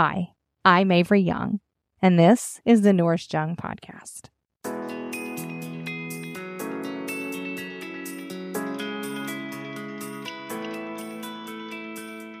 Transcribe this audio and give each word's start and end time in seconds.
Hi, 0.00 0.28
I'm 0.64 0.92
Avery 0.92 1.20
Young, 1.20 1.58
and 2.00 2.16
this 2.16 2.60
is 2.64 2.82
the 2.82 2.92
Nourished 2.92 3.32
Young 3.32 3.56
Podcast. 3.56 4.28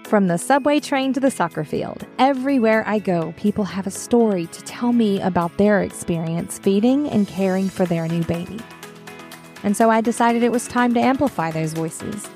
From 0.06 0.28
the 0.28 0.38
subway 0.38 0.78
train 0.78 1.12
to 1.14 1.18
the 1.18 1.32
soccer 1.32 1.64
field, 1.64 2.06
everywhere 2.20 2.84
I 2.86 3.00
go, 3.00 3.34
people 3.36 3.64
have 3.64 3.88
a 3.88 3.90
story 3.90 4.46
to 4.46 4.62
tell 4.62 4.92
me 4.92 5.20
about 5.20 5.56
their 5.56 5.82
experience 5.82 6.60
feeding 6.60 7.08
and 7.08 7.26
caring 7.26 7.68
for 7.68 7.84
their 7.86 8.06
new 8.06 8.22
baby. 8.22 8.60
And 9.64 9.76
so 9.76 9.90
I 9.90 10.00
decided 10.00 10.44
it 10.44 10.52
was 10.52 10.68
time 10.68 10.94
to 10.94 11.00
amplify 11.00 11.50
those 11.50 11.72
voices 11.72 12.28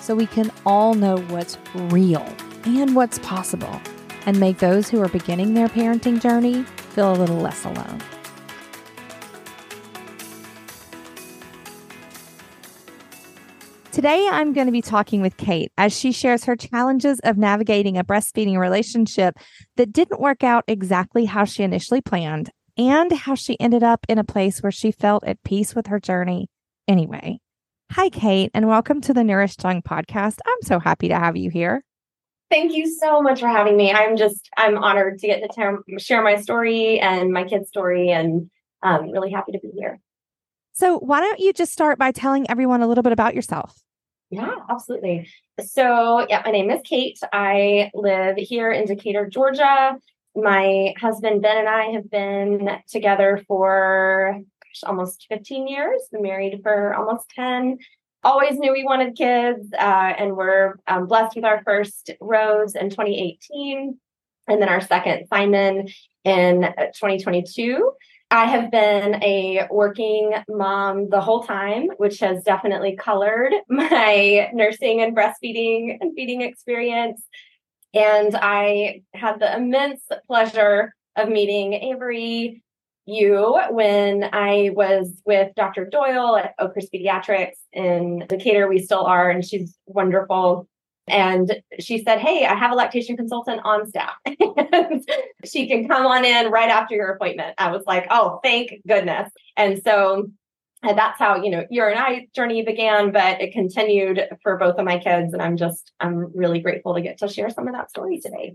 so 0.00 0.14
we 0.14 0.26
can 0.26 0.50
all 0.64 0.94
know 0.94 1.18
what's 1.24 1.58
real 1.74 2.26
and 2.64 2.96
what's 2.96 3.18
possible 3.18 3.78
and 4.26 4.38
make 4.38 4.58
those 4.58 4.88
who 4.88 5.00
are 5.00 5.08
beginning 5.08 5.54
their 5.54 5.68
parenting 5.68 6.20
journey 6.20 6.62
feel 6.94 7.12
a 7.12 7.16
little 7.16 7.38
less 7.38 7.64
alone. 7.64 8.00
Today, 13.92 14.28
I'm 14.30 14.52
going 14.52 14.66
to 14.66 14.72
be 14.72 14.82
talking 14.82 15.20
with 15.20 15.36
Kait 15.36 15.68
as 15.76 15.92
she 15.92 16.12
shares 16.12 16.44
her 16.44 16.56
challenges 16.56 17.20
of 17.24 17.36
navigating 17.36 17.98
a 17.98 18.04
breastfeeding 18.04 18.56
relationship 18.56 19.34
that 19.76 19.92
didn't 19.92 20.20
work 20.20 20.44
out 20.44 20.64
exactly 20.68 21.24
how 21.24 21.44
she 21.44 21.64
initially 21.64 22.00
planned 22.00 22.50
and 22.78 23.12
how 23.12 23.34
she 23.34 23.58
ended 23.60 23.82
up 23.82 24.06
in 24.08 24.16
a 24.16 24.24
place 24.24 24.62
where 24.62 24.72
she 24.72 24.92
felt 24.92 25.24
at 25.24 25.42
peace 25.42 25.74
with 25.74 25.88
her 25.88 26.00
journey 26.00 26.48
anyway. 26.86 27.40
Hi, 27.92 28.08
Kait, 28.08 28.50
and 28.54 28.68
welcome 28.68 29.00
to 29.02 29.12
the 29.12 29.24
Nourished 29.24 29.64
Young 29.64 29.82
podcast. 29.82 30.38
I'm 30.46 30.62
so 30.62 30.78
happy 30.78 31.08
to 31.08 31.18
have 31.18 31.36
you 31.36 31.50
here. 31.50 31.82
Thank 32.50 32.72
you 32.74 32.90
so 32.90 33.22
much 33.22 33.40
for 33.40 33.46
having 33.46 33.76
me. 33.76 33.92
I'm 33.92 34.16
just, 34.16 34.48
I'm 34.56 34.76
honored 34.76 35.18
to 35.20 35.26
get 35.26 35.52
to 35.52 35.82
share 35.98 36.22
my 36.22 36.36
story 36.36 36.98
and 36.98 37.32
my 37.32 37.44
kid's 37.44 37.68
story, 37.68 38.10
and 38.10 38.50
um, 38.82 39.10
really 39.10 39.30
happy 39.30 39.52
to 39.52 39.60
be 39.60 39.70
here. 39.76 40.00
So, 40.72 40.98
why 40.98 41.20
don't 41.20 41.38
you 41.38 41.52
just 41.52 41.72
start 41.72 41.98
by 41.98 42.10
telling 42.10 42.50
everyone 42.50 42.82
a 42.82 42.88
little 42.88 43.02
bit 43.02 43.12
about 43.12 43.34
yourself? 43.34 43.82
Yeah, 44.30 44.54
absolutely. 44.68 45.28
So, 45.60 46.26
yeah, 46.28 46.42
my 46.44 46.50
name 46.50 46.70
is 46.70 46.80
Kait. 46.82 47.18
I 47.32 47.90
live 47.94 48.36
here 48.36 48.72
in 48.72 48.86
Decatur, 48.86 49.28
Georgia. 49.28 49.96
My 50.34 50.94
husband 51.00 51.42
Ben 51.42 51.58
and 51.58 51.68
I 51.68 51.86
have 51.92 52.10
been 52.10 52.68
together 52.88 53.42
for 53.46 54.40
gosh, 54.70 54.88
almost 54.88 55.26
15 55.28 55.68
years, 55.68 56.02
been 56.12 56.22
married 56.22 56.60
for 56.62 56.94
almost 56.94 57.28
10. 57.30 57.78
Always 58.22 58.58
knew 58.58 58.72
we 58.72 58.84
wanted 58.84 59.16
kids, 59.16 59.68
uh, 59.72 60.12
and 60.18 60.36
we're 60.36 60.74
um, 60.86 61.06
blessed 61.06 61.36
with 61.36 61.44
our 61.44 61.62
first 61.64 62.10
Rose 62.20 62.74
in 62.74 62.90
2018, 62.90 63.98
and 64.46 64.60
then 64.60 64.68
our 64.68 64.82
second 64.82 65.26
Simon 65.28 65.88
in 66.24 66.64
uh, 66.64 66.86
2022. 66.94 67.90
I 68.30 68.44
have 68.44 68.70
been 68.70 69.22
a 69.24 69.66
working 69.70 70.34
mom 70.48 71.08
the 71.08 71.20
whole 71.20 71.42
time, 71.42 71.88
which 71.96 72.20
has 72.20 72.44
definitely 72.44 72.94
colored 72.94 73.52
my 73.68 74.50
nursing 74.52 75.00
and 75.00 75.16
breastfeeding 75.16 75.96
and 76.00 76.14
feeding 76.14 76.42
experience. 76.42 77.22
And 77.94 78.36
I 78.36 79.02
had 79.14 79.40
the 79.40 79.56
immense 79.56 80.02
pleasure 80.26 80.94
of 81.16 81.28
meeting 81.28 81.72
Avery, 81.72 82.62
you, 83.10 83.60
when 83.70 84.28
I 84.32 84.70
was 84.74 85.20
with 85.24 85.54
Dr. 85.54 85.84
Doyle 85.84 86.36
at 86.36 86.54
Oakhurst 86.58 86.92
Pediatrics 86.92 87.56
in 87.72 88.24
Decatur. 88.28 88.68
We 88.68 88.78
still 88.80 89.04
are, 89.04 89.30
and 89.30 89.44
she's 89.44 89.76
wonderful. 89.86 90.68
And 91.08 91.60
she 91.80 92.02
said, 92.02 92.20
Hey, 92.20 92.46
I 92.46 92.54
have 92.54 92.72
a 92.72 92.74
lactation 92.74 93.16
consultant 93.16 93.60
on 93.64 93.88
staff. 93.88 94.14
she 95.44 95.66
can 95.66 95.88
come 95.88 96.06
on 96.06 96.24
in 96.24 96.50
right 96.50 96.70
after 96.70 96.94
your 96.94 97.10
appointment. 97.10 97.54
I 97.58 97.72
was 97.72 97.82
like, 97.86 98.06
Oh, 98.10 98.38
thank 98.44 98.72
goodness. 98.86 99.30
And 99.56 99.82
so 99.82 100.30
and 100.82 100.96
that's 100.96 101.18
how, 101.18 101.42
you 101.42 101.50
know, 101.50 101.66
your 101.70 101.90
and 101.90 101.98
I 101.98 102.28
journey 102.34 102.62
began, 102.62 103.12
but 103.12 103.40
it 103.40 103.52
continued 103.52 104.22
for 104.42 104.56
both 104.56 104.76
of 104.78 104.84
my 104.84 104.98
kids. 104.98 105.34
And 105.34 105.42
I'm 105.42 105.58
just, 105.58 105.92
I'm 106.00 106.34
really 106.34 106.60
grateful 106.60 106.94
to 106.94 107.02
get 107.02 107.18
to 107.18 107.28
share 107.28 107.50
some 107.50 107.68
of 107.68 107.74
that 107.74 107.90
story 107.90 108.18
today. 108.18 108.54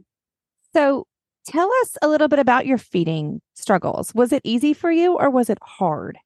So 0.74 1.06
tell 1.46 1.70
us 1.82 1.98
a 2.02 2.08
little 2.08 2.28
bit 2.28 2.40
about 2.40 2.66
your 2.66 2.78
feeding 2.78 3.42
struggles. 3.54 4.14
Was 4.14 4.32
it 4.32 4.42
easy 4.44 4.74
for 4.74 4.92
you 4.92 5.14
or 5.18 5.30
was 5.30 5.50
it 5.50 5.60
hard? 5.62 6.18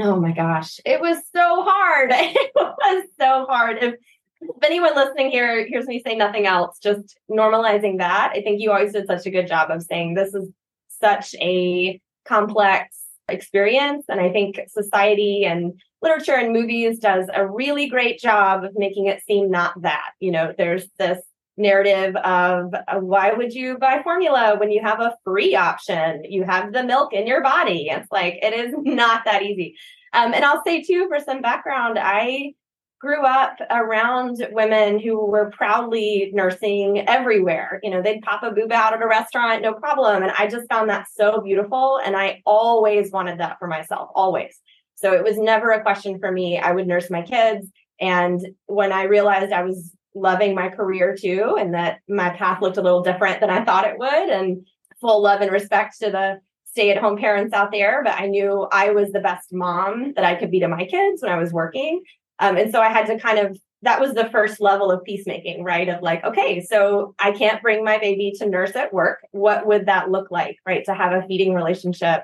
Oh 0.00 0.20
my 0.20 0.32
gosh, 0.32 0.78
it 0.84 1.00
was 1.00 1.18
so 1.34 1.64
hard. 1.64 2.12
It 2.12 2.52
was 2.54 3.06
so 3.18 3.46
hard. 3.46 3.82
If 3.82 3.94
if 4.42 4.64
anyone 4.64 4.94
listening 4.94 5.30
here 5.30 5.66
hears 5.66 5.86
me 5.86 6.02
say 6.04 6.16
nothing 6.16 6.46
else, 6.46 6.78
just 6.78 7.18
normalizing 7.30 7.98
that. 7.98 8.32
I 8.34 8.40
think 8.40 8.60
you 8.60 8.70
always 8.70 8.92
did 8.92 9.06
such 9.06 9.26
a 9.26 9.30
good 9.30 9.46
job 9.46 9.70
of 9.70 9.82
saying 9.82 10.14
this 10.14 10.34
is 10.34 10.48
such 10.88 11.34
a 11.34 12.00
complex 12.24 12.96
experience. 13.28 14.06
And 14.08 14.20
I 14.20 14.30
think 14.30 14.60
society 14.68 15.44
and 15.44 15.80
literature 16.02 16.34
and 16.34 16.52
movies 16.52 16.98
does 16.98 17.26
a 17.32 17.46
really 17.46 17.88
great 17.88 18.18
job 18.18 18.64
of 18.64 18.72
making 18.74 19.06
it 19.06 19.22
seem 19.24 19.50
not 19.50 19.80
that. 19.82 20.12
You 20.20 20.30
know, 20.30 20.54
there's 20.56 20.86
this 20.98 21.20
narrative 21.56 22.16
of 22.16 22.74
uh, 22.74 22.98
why 22.98 23.32
would 23.32 23.52
you 23.52 23.78
buy 23.78 24.02
formula 24.02 24.56
when 24.58 24.70
you 24.70 24.80
have 24.82 25.00
a 25.00 25.14
free 25.24 25.54
option? 25.54 26.24
You 26.24 26.44
have 26.44 26.72
the 26.72 26.82
milk 26.82 27.12
in 27.12 27.26
your 27.26 27.42
body. 27.42 27.88
It's 27.90 28.10
like, 28.10 28.38
it 28.42 28.52
is 28.52 28.74
not 28.82 29.24
that 29.24 29.42
easy. 29.42 29.76
Um, 30.12 30.34
and 30.34 30.44
I'll 30.44 30.62
say 30.64 30.82
too, 30.82 31.06
for 31.08 31.20
some 31.20 31.40
background, 31.42 31.98
I 32.00 32.54
grew 33.00 33.24
up 33.24 33.56
around 33.70 34.46
women 34.52 34.98
who 34.98 35.24
were 35.24 35.50
proudly 35.50 36.30
nursing 36.34 37.08
everywhere. 37.08 37.80
You 37.82 37.90
know, 37.90 38.02
they'd 38.02 38.20
pop 38.20 38.42
a 38.42 38.50
boob 38.50 38.72
out 38.72 38.92
at 38.92 39.02
a 39.02 39.06
restaurant, 39.06 39.62
no 39.62 39.72
problem. 39.72 40.22
And 40.22 40.32
I 40.36 40.46
just 40.48 40.68
found 40.68 40.90
that 40.90 41.06
so 41.16 41.40
beautiful. 41.40 41.98
And 42.04 42.14
I 42.14 42.42
always 42.44 43.10
wanted 43.10 43.40
that 43.40 43.58
for 43.58 43.68
myself, 43.68 44.10
always. 44.14 44.60
So 44.96 45.14
it 45.14 45.24
was 45.24 45.38
never 45.38 45.70
a 45.70 45.80
question 45.82 46.18
for 46.18 46.30
me. 46.30 46.58
I 46.58 46.72
would 46.72 46.86
nurse 46.86 47.08
my 47.08 47.22
kids. 47.22 47.66
And 48.00 48.40
when 48.66 48.92
I 48.92 49.04
realized 49.04 49.50
I 49.50 49.62
was 49.62 49.92
loving 50.14 50.54
my 50.54 50.68
career 50.68 51.16
too, 51.18 51.56
and 51.58 51.74
that 51.74 52.00
my 52.08 52.30
path 52.30 52.60
looked 52.60 52.76
a 52.76 52.82
little 52.82 53.02
different 53.02 53.40
than 53.40 53.50
I 53.50 53.64
thought 53.64 53.86
it 53.86 53.98
would, 53.98 54.28
and 54.28 54.66
full 55.00 55.22
love 55.22 55.40
and 55.40 55.50
respect 55.50 55.98
to 56.00 56.10
the 56.10 56.40
stay 56.70 56.90
at 56.90 56.98
home 56.98 57.18
parents 57.18 57.52
out 57.52 57.72
there, 57.72 58.02
but 58.04 58.18
I 58.18 58.26
knew 58.26 58.66
I 58.70 58.90
was 58.90 59.10
the 59.10 59.20
best 59.20 59.52
mom 59.52 60.12
that 60.14 60.24
I 60.24 60.36
could 60.36 60.50
be 60.50 60.60
to 60.60 60.68
my 60.68 60.84
kids 60.84 61.20
when 61.20 61.32
I 61.32 61.36
was 61.36 61.52
working. 61.52 62.02
Um, 62.38 62.56
and 62.56 62.70
so 62.70 62.80
I 62.80 62.88
had 62.88 63.06
to 63.06 63.18
kind 63.18 63.38
of, 63.38 63.58
that 63.82 64.00
was 64.00 64.14
the 64.14 64.28
first 64.30 64.60
level 64.60 64.90
of 64.90 65.02
peacemaking, 65.04 65.64
right? 65.64 65.88
Of 65.88 66.00
like, 66.00 66.22
okay, 66.24 66.60
so 66.60 67.14
I 67.18 67.32
can't 67.32 67.60
bring 67.60 67.84
my 67.84 67.98
baby 67.98 68.32
to 68.38 68.48
nurse 68.48 68.76
at 68.76 68.92
work. 68.92 69.20
What 69.32 69.66
would 69.66 69.86
that 69.86 70.10
look 70.10 70.30
like, 70.30 70.58
right? 70.64 70.84
To 70.84 70.94
have 70.94 71.12
a 71.12 71.26
feeding 71.26 71.54
relationship 71.54 72.22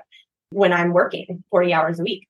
when 0.51 0.71
I'm 0.71 0.93
working 0.93 1.43
40 1.51 1.73
hours 1.73 1.99
a 1.99 2.03
week. 2.03 2.27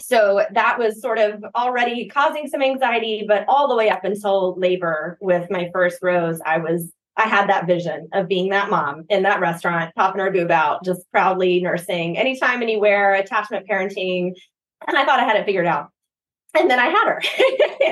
So 0.00 0.44
that 0.52 0.78
was 0.78 1.00
sort 1.00 1.18
of 1.18 1.44
already 1.54 2.08
causing 2.08 2.48
some 2.48 2.62
anxiety, 2.62 3.24
but 3.26 3.44
all 3.46 3.68
the 3.68 3.76
way 3.76 3.90
up 3.90 4.04
until 4.04 4.58
labor 4.58 5.18
with 5.20 5.50
my 5.50 5.70
first 5.72 5.98
Rose, 6.02 6.40
I 6.44 6.58
was 6.58 6.90
I 7.16 7.28
had 7.28 7.50
that 7.50 7.66
vision 7.66 8.08
of 8.14 8.26
being 8.26 8.48
that 8.50 8.70
mom 8.70 9.04
in 9.10 9.22
that 9.24 9.40
restaurant, 9.40 9.94
popping 9.94 10.22
her 10.22 10.30
boob 10.30 10.50
out, 10.50 10.82
just 10.82 11.02
proudly 11.12 11.60
nursing 11.60 12.16
anytime, 12.16 12.62
anywhere, 12.62 13.14
attachment 13.14 13.68
parenting. 13.68 14.32
And 14.86 14.96
I 14.96 15.04
thought 15.04 15.20
I 15.20 15.24
had 15.24 15.36
it 15.36 15.44
figured 15.44 15.66
out 15.66 15.90
and 16.58 16.70
then 16.70 16.78
I 16.78 16.86
had 16.86 17.06
her. 17.06 17.22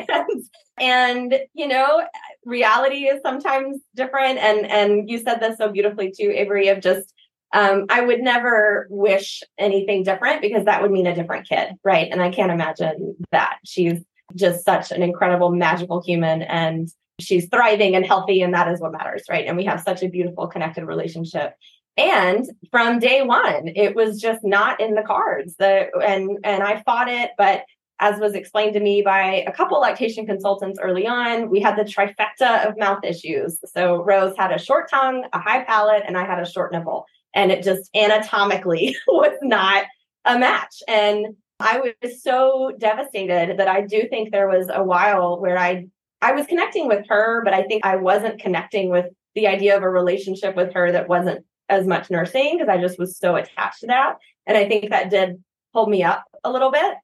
and, 0.09 0.45
and, 0.79 1.41
you 1.55 1.69
know, 1.69 2.03
reality 2.45 3.05
is 3.07 3.21
sometimes 3.23 3.79
different. 3.95 4.39
And 4.39 4.67
and 4.67 5.09
you 5.09 5.19
said 5.19 5.41
this 5.41 5.59
so 5.59 5.71
beautifully 5.71 6.13
too, 6.17 6.31
Avery, 6.35 6.69
of 6.69 6.81
just 6.81 7.13
um, 7.53 7.87
I 7.89 8.01
would 8.01 8.21
never 8.21 8.87
wish 8.91 9.43
anything 9.59 10.03
different 10.03 10.43
because 10.43 10.65
that 10.67 10.83
would 10.83 10.91
mean 10.91 11.07
a 11.07 11.15
different 11.15 11.49
kid, 11.49 11.75
right? 11.83 12.09
And 12.11 12.23
I 12.23 12.31
can't 12.31 12.53
imagine 12.53 13.17
that. 13.33 13.59
She's 13.65 14.01
just 14.37 14.65
such 14.65 14.93
an 14.93 15.03
incredible, 15.03 15.51
magical 15.51 16.01
human 16.03 16.43
and 16.43 16.89
she's 17.21 17.49
thriving 17.49 17.95
and 17.95 18.05
healthy, 18.07 18.43
and 18.43 18.55
that 18.55 18.69
is 18.69 18.81
what 18.81 18.93
matters, 18.93 19.25
right? 19.29 19.47
And 19.47 19.57
we 19.57 19.65
have 19.65 19.81
such 19.81 20.03
a 20.03 20.09
beautiful, 20.09 20.47
connected 20.47 20.85
relationship. 20.85 21.55
And 21.97 22.47
from 22.71 22.99
day 22.99 23.23
one, 23.23 23.69
it 23.77 23.95
was 23.95 24.21
just 24.21 24.43
not 24.43 24.81
in 24.81 24.95
the 24.95 25.03
cards. 25.03 25.57
The 25.59 25.89
and 26.03 26.39
and 26.45 26.63
I 26.63 26.83
fought 26.83 27.09
it, 27.09 27.33
but 27.37 27.65
as 27.99 28.19
was 28.19 28.35
explained 28.35 28.73
to 28.73 28.81
me 28.81 29.03
by 29.03 29.45
a 29.47 29.53
couple 29.53 29.79
lactation 29.79 30.25
consultants 30.25 30.79
early 30.81 31.07
on, 31.07 31.51
we 31.51 31.61
had 31.61 31.77
the 31.77 31.85
trifecta 31.85 32.67
of 32.67 32.79
mouth 32.79 33.05
issues. 33.05 33.61
So 33.75 34.03
Rose 34.03 34.35
had 34.39 34.53
a 34.53 34.59
short 34.59 34.91
tongue, 34.91 35.27
a 35.35 35.39
high 35.39 35.65
palate, 35.65 36.05
and 36.07 36.17
I 36.17 36.25
had 36.25 36.41
a 36.41 36.51
short 36.51 36.73
nipple. 36.73 37.05
And 37.35 37.53
it 37.53 37.63
just 37.63 37.91
anatomically 37.95 38.97
was 39.09 39.39
not 39.43 39.85
a 40.25 40.39
match. 40.39 40.83
And 40.89 41.37
I 41.59 41.81
was 42.03 42.23
so 42.23 42.73
devastated 42.79 43.59
that 43.59 43.69
I 43.69 43.83
do 43.83 44.09
think 44.09 44.31
there 44.31 44.49
was 44.49 44.69
a 44.73 44.83
while 44.83 45.41
where 45.41 45.59
I 45.59 45.87
I 46.23 46.33
was 46.33 46.47
connecting 46.47 46.87
with 46.87 47.07
her, 47.09 47.43
but 47.45 47.55
I 47.55 47.63
think 47.63 47.85
I 47.85 47.97
wasn't 47.97 48.41
connecting 48.41 48.91
with 48.91 49.07
the 49.35 49.47
idea 49.47 49.77
of 49.77 49.83
a 49.83 49.89
relationship 49.89 50.55
with 50.55 50.75
her 50.75 50.93
that 50.93 51.09
wasn't 51.09 51.47
as 51.71 51.87
much 51.87 52.11
nursing 52.11 52.59
because 52.59 52.69
I 52.69 52.79
just 52.79 52.99
was 52.99 53.17
so 53.17 53.37
attached 53.37 53.81
to 53.81 53.87
that. 53.87 54.17
And 54.47 54.59
I 54.59 54.69
think 54.69 54.91
that 54.91 55.09
did 55.09 55.43
hold 55.73 55.89
me 55.89 56.03
up 56.03 56.25
a 56.45 56.51
little 56.51 56.71
bit 56.71 56.95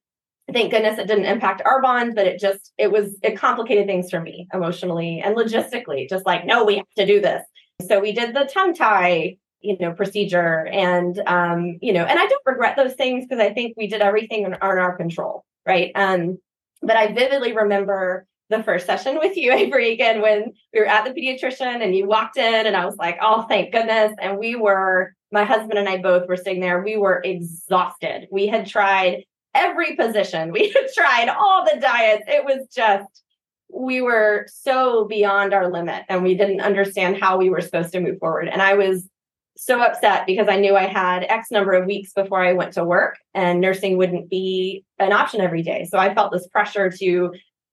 thank 0.53 0.71
goodness 0.71 0.99
it 0.99 1.09
didn't 1.09 1.25
impact 1.25 1.63
our 1.65 1.83
bond, 1.83 2.15
but 2.15 2.27
it 2.27 2.39
just 2.39 2.73
it 2.79 2.91
was 2.91 3.17
it 3.23 3.37
complicated 3.37 3.87
things 3.87 4.11
for 4.11 4.21
me 4.21 4.49
emotionally 4.53 5.21
and 5.25 5.37
logistically. 5.37 6.09
Just 6.09 6.27
like, 6.27 6.45
no, 6.47 6.65
we 6.65 6.77
have 6.77 6.87
to 6.97 7.07
do 7.07 7.21
this. 7.21 7.43
So 7.87 8.01
we 8.01 8.13
did 8.13 8.35
the 8.35 8.49
tongue 8.53 8.75
tie, 8.75 9.37
you 9.67 9.77
know, 9.79 9.93
procedure 9.93 10.67
and 10.67 11.21
um, 11.27 11.79
you 11.83 11.93
know, 11.93 12.05
and 12.05 12.19
I 12.19 12.27
don't 12.27 12.43
regret 12.47 12.77
those 12.77 12.95
things 12.95 13.25
because 13.27 13.43
I 13.43 13.53
think 13.53 13.77
we 13.77 13.87
did 13.87 14.01
everything 14.01 14.45
in, 14.45 14.55
in 14.55 14.61
our 14.61 14.97
control, 14.97 15.45
right? 15.67 15.93
Um, 15.95 16.39
but 16.83 16.97
I 16.97 17.13
vividly 17.13 17.53
remember 17.53 18.27
the 18.49 18.63
first 18.63 18.87
session 18.87 19.19
with 19.19 19.37
you, 19.37 19.53
Avery, 19.55 19.93
again, 19.93 20.21
when 20.21 20.53
we 20.73 20.81
were 20.81 20.87
at 20.87 21.05
the 21.05 21.11
pediatrician 21.11 21.83
and 21.83 21.95
you 21.95 22.07
walked 22.07 22.37
in, 22.37 22.67
and 22.67 22.77
I 22.77 22.87
was 22.87 22.97
like, 22.97 23.19
oh, 23.21 23.43
thank 23.49 23.73
goodness. 23.73 24.13
And 24.21 24.39
we 24.39 24.55
were, 24.55 25.15
my 25.33 25.45
husband 25.45 25.79
and 25.79 25.89
I 25.89 25.99
both 25.99 26.29
were 26.29 26.37
sitting 26.37 26.61
there. 26.61 26.83
We 26.83 26.97
were 26.97 27.21
exhausted. 27.25 28.29
We 28.31 28.47
had 28.47 28.67
tried 28.67 29.25
every 29.55 29.97
position, 29.97 30.53
we 30.53 30.69
had 30.69 30.93
tried 30.95 31.29
all 31.29 31.65
the 31.65 31.81
diets. 31.81 32.25
It 32.27 32.45
was 32.45 32.67
just, 32.75 33.23
we 33.73 34.01
were 34.01 34.47
so 34.49 35.07
beyond 35.07 35.53
our 35.53 35.71
limit 35.71 36.05
and 36.09 36.23
we 36.23 36.37
didn't 36.37 36.61
understand 36.61 37.19
how 37.21 37.37
we 37.37 37.51
were 37.51 37.61
supposed 37.61 37.93
to 37.93 38.01
move 38.01 38.19
forward. 38.19 38.49
And 38.49 38.63
I 38.63 38.75
was 38.75 39.09
so 39.57 39.81
upset 39.81 40.27
because 40.27 40.49
I 40.49 40.57
knew 40.57 40.77
I 40.77 40.87
had 40.87 41.25
X 41.25 41.51
number 41.51 41.73
of 41.73 41.87
weeks 41.87 42.13
before 42.13 42.45
I 42.45 42.53
went 42.53 42.73
to 42.75 42.85
work 42.85 43.17
and 43.35 43.61
nursing 43.61 43.97
wouldn't 43.97 44.29
be 44.29 44.85
an 44.99 45.13
option 45.13 45.41
every 45.41 45.63
day. 45.63 45.87
So 45.91 45.99
I 45.99 46.15
felt 46.15 46.33
this 46.33 46.47
pressure 46.49 46.91
to 46.91 47.33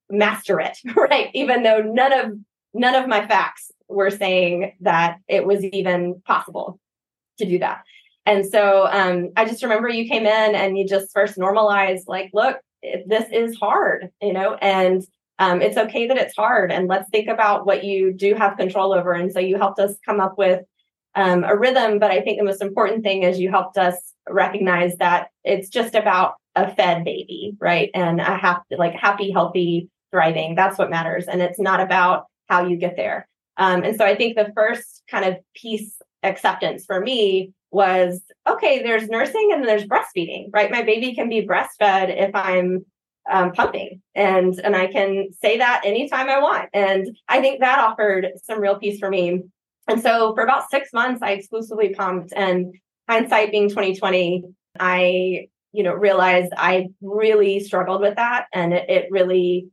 master 0.09 0.59
it, 0.59 0.77
right? 0.95 1.30
Even 1.33 1.63
though 1.63 1.81
none 1.81 2.13
of 2.13 2.33
none 2.74 2.95
of 2.95 3.07
my 3.07 3.25
facts 3.27 3.71
were 3.88 4.09
saying 4.09 4.74
that 4.81 5.18
it 5.27 5.45
was 5.45 5.63
even 5.65 6.21
possible 6.25 6.80
to 7.38 7.45
do 7.45 7.59
that. 7.59 7.83
And 8.25 8.45
so 8.45 8.88
um, 8.89 9.29
I 9.36 9.45
just 9.45 9.63
remember 9.63 9.89
you 9.89 10.07
came 10.07 10.25
in 10.25 10.56
and 10.56 10.77
you 10.77 10.88
just 10.88 11.12
first 11.13 11.38
normalized, 11.38 12.07
like, 12.07 12.31
look, 12.33 12.57
this 13.06 13.25
is 13.31 13.57
hard, 13.57 14.09
you 14.21 14.33
know, 14.33 14.56
and 14.56 15.03
um, 15.39 15.62
it's 15.62 15.77
okay 15.77 16.07
that 16.07 16.18
it's 16.18 16.36
hard. 16.36 16.71
And 16.71 16.88
let's 16.88 17.09
think 17.09 17.27
about 17.27 17.65
what 17.65 17.83
you 17.83 18.13
do 18.13 18.33
have 18.36 18.57
control 18.57 18.94
over. 18.94 19.13
And 19.13 19.31
so 19.31 19.39
you 19.39 19.57
helped 19.57 19.79
us 19.79 19.95
come 20.06 20.19
up 20.19 20.38
with 20.38 20.62
um, 21.15 21.44
a 21.44 21.56
rhythm. 21.56 22.00
But 22.00 22.12
I 22.12 22.21
think 22.21 22.39
the 22.39 22.45
most 22.45 22.62
important 22.62 23.04
thing 23.04 23.24
is 23.24 23.39
you 23.39 23.50
helped 23.50 23.77
us 23.77 23.95
recognize 24.30 24.95
that 24.98 25.27
it's 25.44 25.69
just 25.69 25.95
about 25.95 26.36
a 26.56 26.74
fed 26.74 27.04
baby, 27.04 27.56
right? 27.60 27.89
And 27.94 28.19
a 28.19 28.38
happy, 28.38 28.75
like 28.77 28.94
happy, 28.94 29.31
healthy 29.31 29.89
thriving. 30.12 30.56
That's 30.56 30.77
what 30.77 30.89
matters. 30.89 31.25
And 31.27 31.42
it's 31.42 31.60
not 31.60 31.80
about 31.80 32.25
how 32.48 32.68
you 32.68 32.77
get 32.77 32.95
there. 32.95 33.27
Um, 33.57 33.83
and 33.83 33.95
so 33.95 34.06
I 34.06 34.15
think 34.15 34.36
the 34.36 34.51
first 34.56 35.04
kind 35.10 35.25
of 35.25 35.38
piece 35.56 35.95
acceptance 36.24 36.86
for 36.86 37.00
me 37.00 37.51
was 37.71 38.21
okay, 38.48 38.83
there's 38.83 39.10
nursing 39.10 39.50
and 39.51 39.68
there's 39.68 39.86
breastfeeding, 39.86 40.50
right? 40.54 40.71
My 40.71 40.83
baby 40.83 41.15
can 41.15 41.30
be 41.30 41.45
breastfed 41.45 42.15
if 42.15 42.33
I'm 42.36 42.86
um, 43.31 43.51
pumping 43.54 44.01
and 44.15 44.60
and 44.60 44.75
I 44.75 44.88
can 44.88 45.30
say 45.42 45.57
that 45.57 45.81
anytime 45.86 46.30
I 46.30 46.39
want. 46.39 46.69
And 46.74 47.18
I 47.27 47.42
think 47.42 47.62
that 47.62 47.80
offered 47.80 48.27
some 48.44 48.60
real 48.60 48.77
peace 48.77 49.00
for 49.00 49.10
me. 49.10 49.44
And 49.88 50.01
so 50.01 50.33
for 50.33 50.44
about 50.44 50.69
six 50.69 50.94
months, 50.94 51.21
I 51.21 51.31
exclusively 51.31 51.94
pumped. 51.94 52.33
And 52.35 52.74
hindsight 53.09 53.51
being 53.51 53.69
2020, 53.69 54.44
I 54.80 55.47
you 55.71 55.83
know 55.83 55.94
realized 55.94 56.53
I 56.56 56.89
really 57.01 57.59
struggled 57.59 58.01
with 58.01 58.15
that, 58.15 58.45
and 58.53 58.74
it, 58.74 58.89
it 58.89 59.07
really 59.12 59.69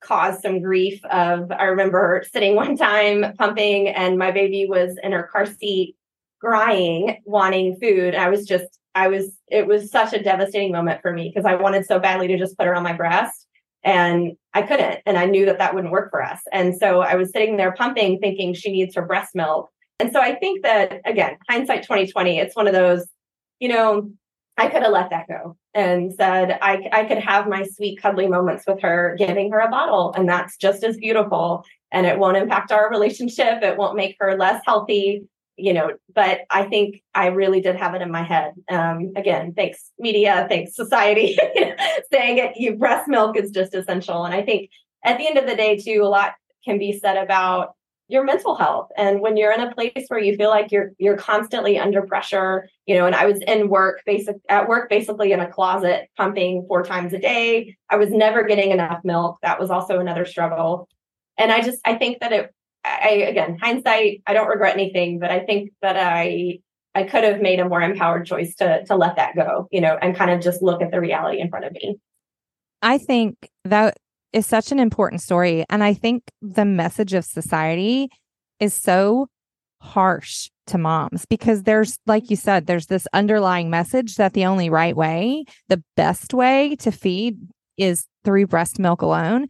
caused 0.00 0.42
some 0.42 0.60
grief 0.60 1.04
of 1.06 1.50
i 1.52 1.64
remember 1.64 2.24
sitting 2.32 2.56
one 2.56 2.76
time 2.76 3.34
pumping 3.38 3.88
and 3.88 4.18
my 4.18 4.30
baby 4.30 4.66
was 4.68 4.96
in 5.02 5.12
her 5.12 5.24
car 5.24 5.46
seat 5.46 5.96
crying 6.40 7.20
wanting 7.26 7.76
food 7.76 8.14
i 8.14 8.28
was 8.28 8.46
just 8.46 8.78
i 8.94 9.08
was 9.08 9.36
it 9.48 9.66
was 9.66 9.90
such 9.90 10.12
a 10.12 10.22
devastating 10.22 10.72
moment 10.72 11.00
for 11.02 11.12
me 11.12 11.30
because 11.30 11.44
i 11.44 11.54
wanted 11.54 11.84
so 11.84 11.98
badly 11.98 12.26
to 12.26 12.38
just 12.38 12.56
put 12.56 12.66
her 12.66 12.74
on 12.74 12.82
my 12.82 12.94
breast 12.94 13.46
and 13.82 14.32
i 14.54 14.62
couldn't 14.62 15.00
and 15.06 15.16
i 15.16 15.24
knew 15.24 15.46
that 15.46 15.58
that 15.58 15.74
wouldn't 15.74 15.92
work 15.92 16.10
for 16.10 16.22
us. 16.22 16.40
And 16.52 16.76
so 16.76 17.00
i 17.00 17.14
was 17.14 17.30
sitting 17.30 17.56
there 17.56 17.72
pumping 17.72 18.18
thinking 18.18 18.54
she 18.54 18.72
needs 18.72 18.94
her 18.94 19.02
breast 19.04 19.34
milk. 19.34 19.70
And 19.98 20.12
so 20.12 20.20
i 20.20 20.34
think 20.34 20.62
that 20.62 21.00
again 21.04 21.36
hindsight 21.48 21.82
2020 21.82 22.38
it's 22.38 22.56
one 22.56 22.66
of 22.66 22.72
those 22.74 23.06
you 23.58 23.68
know 23.68 24.10
I 24.56 24.68
could 24.68 24.82
have 24.82 24.92
let 24.92 25.08
that 25.08 25.26
go 25.26 25.56
and 25.72 26.12
said 26.12 26.58
I, 26.60 26.86
I 26.92 27.04
could 27.04 27.16
have 27.16 27.48
my 27.48 27.64
sweet 27.64 28.02
cuddly 28.02 28.26
moments 28.26 28.64
with 28.66 28.82
her 28.82 29.16
giving 29.18 29.50
her 29.52 29.60
a 29.60 29.70
bottle 29.70 30.12
and 30.14 30.28
that's 30.28 30.58
just 30.58 30.84
as 30.84 30.98
beautiful 30.98 31.64
and 31.90 32.04
it 32.06 32.18
won't 32.18 32.36
impact 32.36 32.70
our 32.70 32.90
relationship. 32.90 33.62
It 33.62 33.78
won't 33.78 33.96
make 33.96 34.16
her 34.20 34.36
less 34.36 34.62
healthy 34.66 35.24
you 35.60 35.72
know 35.72 35.90
but 36.14 36.40
i 36.50 36.64
think 36.64 37.02
i 37.14 37.26
really 37.26 37.60
did 37.60 37.76
have 37.76 37.94
it 37.94 38.02
in 38.02 38.10
my 38.10 38.22
head. 38.22 38.52
Um, 38.70 39.12
again 39.16 39.52
thanks 39.54 39.90
media 39.98 40.46
thanks 40.48 40.74
society. 40.74 41.38
Saying 42.12 42.38
it 42.38 42.56
you 42.56 42.76
breast 42.76 43.08
milk 43.08 43.36
is 43.36 43.50
just 43.50 43.74
essential. 43.74 44.24
And 44.24 44.34
i 44.34 44.42
think 44.42 44.70
at 45.04 45.18
the 45.18 45.26
end 45.26 45.38
of 45.38 45.46
the 45.46 45.56
day 45.56 45.76
too 45.76 46.00
a 46.02 46.08
lot 46.08 46.34
can 46.64 46.78
be 46.78 46.98
said 46.98 47.16
about 47.16 47.74
your 48.10 48.24
mental 48.24 48.56
health. 48.56 48.90
And 48.96 49.20
when 49.20 49.36
you're 49.36 49.52
in 49.52 49.60
a 49.60 49.72
place 49.72 50.06
where 50.08 50.18
you 50.18 50.36
feel 50.36 50.50
like 50.50 50.72
you're 50.72 50.90
you're 50.98 51.16
constantly 51.16 51.78
under 51.78 52.02
pressure 52.02 52.68
you 52.86 52.96
know 52.96 53.06
and 53.06 53.14
i 53.14 53.24
was 53.24 53.38
in 53.46 53.68
work 53.68 54.02
basic 54.04 54.36
at 54.48 54.68
work 54.68 54.90
basically 54.90 55.32
in 55.32 55.40
a 55.40 55.50
closet 55.50 56.08
pumping 56.16 56.64
four 56.66 56.82
times 56.82 57.12
a 57.12 57.18
day. 57.18 57.76
I 57.88 57.96
was 57.96 58.10
never 58.10 58.42
getting 58.42 58.72
enough 58.72 59.00
milk. 59.04 59.38
That 59.42 59.60
was 59.60 59.70
also 59.70 60.00
another 60.00 60.24
struggle. 60.24 60.88
And 61.38 61.52
i 61.52 61.60
just 61.60 61.80
i 61.84 61.94
think 61.94 62.20
that 62.20 62.32
it 62.32 62.54
i 62.84 63.26
again 63.28 63.58
hindsight 63.60 64.22
i 64.26 64.32
don't 64.32 64.48
regret 64.48 64.74
anything 64.74 65.18
but 65.18 65.30
i 65.30 65.40
think 65.40 65.70
that 65.82 65.96
i 65.96 66.58
i 66.94 67.02
could 67.02 67.24
have 67.24 67.40
made 67.40 67.60
a 67.60 67.68
more 67.68 67.82
empowered 67.82 68.26
choice 68.26 68.54
to 68.54 68.84
to 68.84 68.96
let 68.96 69.16
that 69.16 69.34
go 69.34 69.68
you 69.70 69.80
know 69.80 69.98
and 70.00 70.16
kind 70.16 70.30
of 70.30 70.40
just 70.40 70.62
look 70.62 70.82
at 70.82 70.90
the 70.90 71.00
reality 71.00 71.40
in 71.40 71.48
front 71.48 71.64
of 71.64 71.72
me 71.72 71.98
i 72.82 72.98
think 72.98 73.50
that 73.64 73.96
is 74.32 74.46
such 74.46 74.72
an 74.72 74.78
important 74.78 75.20
story. 75.20 75.64
And 75.68 75.82
I 75.82 75.94
think 75.94 76.30
the 76.40 76.64
message 76.64 77.14
of 77.14 77.24
society 77.24 78.08
is 78.58 78.74
so 78.74 79.28
harsh 79.80 80.50
to 80.66 80.78
moms 80.78 81.24
because 81.26 81.62
there's, 81.62 81.98
like 82.06 82.30
you 82.30 82.36
said, 82.36 82.66
there's 82.66 82.86
this 82.86 83.06
underlying 83.12 83.70
message 83.70 84.16
that 84.16 84.34
the 84.34 84.44
only 84.44 84.70
right 84.70 84.96
way, 84.96 85.44
the 85.68 85.82
best 85.96 86.34
way 86.34 86.76
to 86.76 86.90
feed 86.90 87.38
is 87.76 88.06
through 88.24 88.46
breast 88.46 88.78
milk 88.78 89.02
alone. 89.02 89.48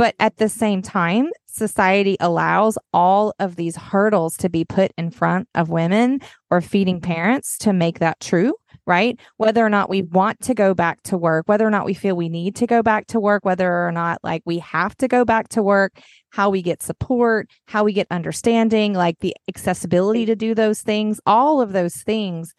But 0.00 0.14
at 0.18 0.38
the 0.38 0.48
same 0.48 0.80
time, 0.80 1.28
society 1.44 2.16
allows 2.20 2.78
all 2.90 3.34
of 3.38 3.56
these 3.56 3.76
hurdles 3.76 4.34
to 4.38 4.48
be 4.48 4.64
put 4.64 4.92
in 4.96 5.10
front 5.10 5.46
of 5.54 5.68
women 5.68 6.20
or 6.50 6.62
feeding 6.62 7.02
mm-hmm. 7.02 7.12
parents 7.12 7.58
to 7.58 7.74
make 7.74 7.98
that 7.98 8.18
true 8.18 8.54
right? 8.86 9.20
Whether 9.36 9.64
or 9.64 9.68
not 9.68 9.90
we 9.90 10.02
want 10.02 10.40
to 10.40 10.54
go 10.54 10.74
back 10.74 11.02
to 11.02 11.18
work, 11.18 11.46
whether 11.46 11.64
or 11.66 11.70
not 11.70 11.84
we 11.84 11.94
feel 11.94 12.16
we 12.16 12.30
need 12.30 12.56
to 12.56 12.66
go 12.66 12.82
back 12.82 13.06
to 13.08 13.20
work, 13.20 13.44
whether 13.44 13.86
or 13.86 13.92
not 13.92 14.18
like 14.24 14.42
we 14.46 14.58
have 14.60 14.96
to 14.96 15.06
go 15.06 15.24
back 15.24 15.48
to 15.50 15.62
work, 15.62 16.00
how 16.30 16.50
we 16.50 16.60
get 16.60 16.82
support, 16.82 17.48
how 17.66 17.84
we 17.84 17.92
get 17.92 18.08
understanding, 18.10 18.94
like 18.94 19.18
the 19.20 19.36
accessibility 19.48 20.26
to 20.26 20.34
do 20.34 20.54
those 20.56 20.80
things, 20.80 21.20
all 21.24 21.60
of 21.60 21.72
those 21.72 21.96
things 21.96 22.52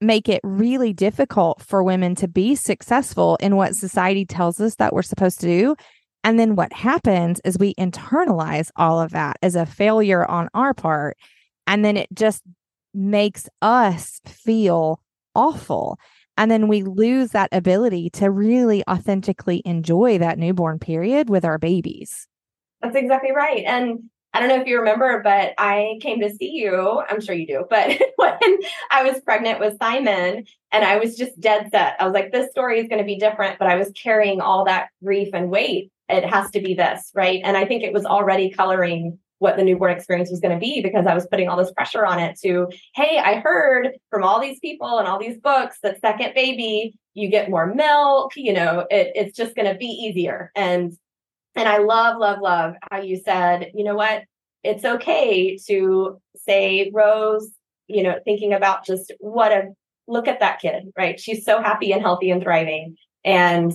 make 0.00 0.28
it 0.28 0.40
really 0.42 0.92
difficult 0.92 1.62
for 1.62 1.82
women 1.82 2.14
to 2.16 2.26
be 2.26 2.54
successful 2.54 3.36
in 3.40 3.56
what 3.56 3.74
society 3.74 4.24
tells 4.24 4.60
us 4.60 4.76
that 4.76 4.92
we're 4.92 5.02
supposed 5.02 5.40
to 5.40 5.46
do. 5.46 5.76
And 6.22 6.38
then 6.38 6.54
what 6.54 6.72
happens 6.72 7.40
is 7.44 7.58
we 7.58 7.74
internalize 7.74 8.70
all 8.76 9.00
of 9.00 9.10
that 9.12 9.38
as 9.42 9.54
a 9.54 9.66
failure 9.66 10.24
on 10.30 10.48
our 10.54 10.74
part. 10.74 11.16
And 11.66 11.84
then 11.84 11.96
it 11.96 12.08
just 12.12 12.42
makes 12.92 13.48
us 13.62 14.20
feel 14.26 15.00
awful. 15.34 15.98
And 16.36 16.50
then 16.50 16.68
we 16.68 16.82
lose 16.82 17.30
that 17.30 17.48
ability 17.52 18.10
to 18.10 18.30
really 18.30 18.82
authentically 18.88 19.62
enjoy 19.64 20.18
that 20.18 20.38
newborn 20.38 20.78
period 20.78 21.30
with 21.30 21.44
our 21.44 21.58
babies. 21.58 22.26
That's 22.82 22.96
exactly 22.96 23.32
right. 23.32 23.64
And 23.66 24.04
I 24.32 24.40
don't 24.40 24.48
know 24.48 24.60
if 24.60 24.66
you 24.66 24.78
remember, 24.78 25.20
but 25.22 25.54
I 25.58 25.98
came 26.00 26.20
to 26.20 26.30
see 26.30 26.50
you. 26.50 27.02
I'm 27.08 27.20
sure 27.20 27.34
you 27.34 27.46
do. 27.46 27.64
But 27.68 28.00
when 28.16 28.58
I 28.90 29.02
was 29.02 29.20
pregnant 29.20 29.58
with 29.58 29.76
Simon 29.78 30.44
and 30.70 30.84
I 30.84 30.98
was 30.98 31.16
just 31.16 31.38
dead 31.40 31.68
set, 31.72 31.96
I 31.98 32.04
was 32.04 32.14
like, 32.14 32.30
this 32.30 32.50
story 32.50 32.78
is 32.78 32.88
going 32.88 33.00
to 33.00 33.04
be 33.04 33.18
different. 33.18 33.58
But 33.58 33.68
I 33.68 33.76
was 33.76 33.90
carrying 33.90 34.40
all 34.40 34.64
that 34.66 34.88
grief 35.02 35.30
and 35.34 35.50
weight. 35.50 35.90
It 36.10 36.24
has 36.24 36.50
to 36.52 36.60
be 36.60 36.74
this. 36.74 37.10
Right. 37.14 37.40
And 37.44 37.56
I 37.56 37.64
think 37.64 37.82
it 37.82 37.92
was 37.92 38.04
already 38.04 38.50
coloring 38.50 39.18
what 39.40 39.56
the 39.56 39.64
newborn 39.64 39.90
experience 39.90 40.30
was 40.30 40.40
going 40.40 40.54
to 40.54 40.60
be 40.60 40.82
because 40.82 41.06
I 41.06 41.14
was 41.14 41.26
putting 41.26 41.48
all 41.48 41.56
this 41.56 41.72
pressure 41.72 42.04
on 42.04 42.18
it 42.18 42.38
to, 42.44 42.68
hey, 42.94 43.18
I 43.18 43.40
heard 43.40 43.92
from 44.10 44.22
all 44.22 44.38
these 44.38 44.60
people 44.60 44.98
and 44.98 45.08
all 45.08 45.18
these 45.18 45.38
books 45.38 45.78
that 45.82 46.00
second 46.00 46.34
baby, 46.34 46.94
you 47.14 47.28
get 47.30 47.48
more 47.48 47.66
milk, 47.74 48.32
you 48.36 48.52
know, 48.52 48.86
it, 48.90 49.12
it's 49.14 49.36
just 49.36 49.56
going 49.56 49.70
to 49.70 49.78
be 49.78 49.86
easier. 49.86 50.52
And 50.54 50.92
and 51.56 51.68
I 51.68 51.78
love, 51.78 52.18
love, 52.18 52.38
love 52.40 52.74
how 52.90 53.00
you 53.00 53.16
said, 53.16 53.72
you 53.74 53.82
know 53.82 53.96
what, 53.96 54.22
it's 54.62 54.84
okay 54.84 55.56
to 55.66 56.20
say, 56.36 56.90
Rose, 56.92 57.50
you 57.88 58.02
know, 58.02 58.20
thinking 58.24 58.52
about 58.52 58.84
just 58.84 59.12
what 59.18 59.52
a 59.52 59.68
look 60.06 60.28
at 60.28 60.40
that 60.40 60.60
kid, 60.60 60.92
right? 60.96 61.18
She's 61.18 61.44
so 61.44 61.62
happy 61.62 61.92
and 61.92 62.02
healthy 62.02 62.30
and 62.30 62.42
thriving. 62.42 62.96
And 63.24 63.72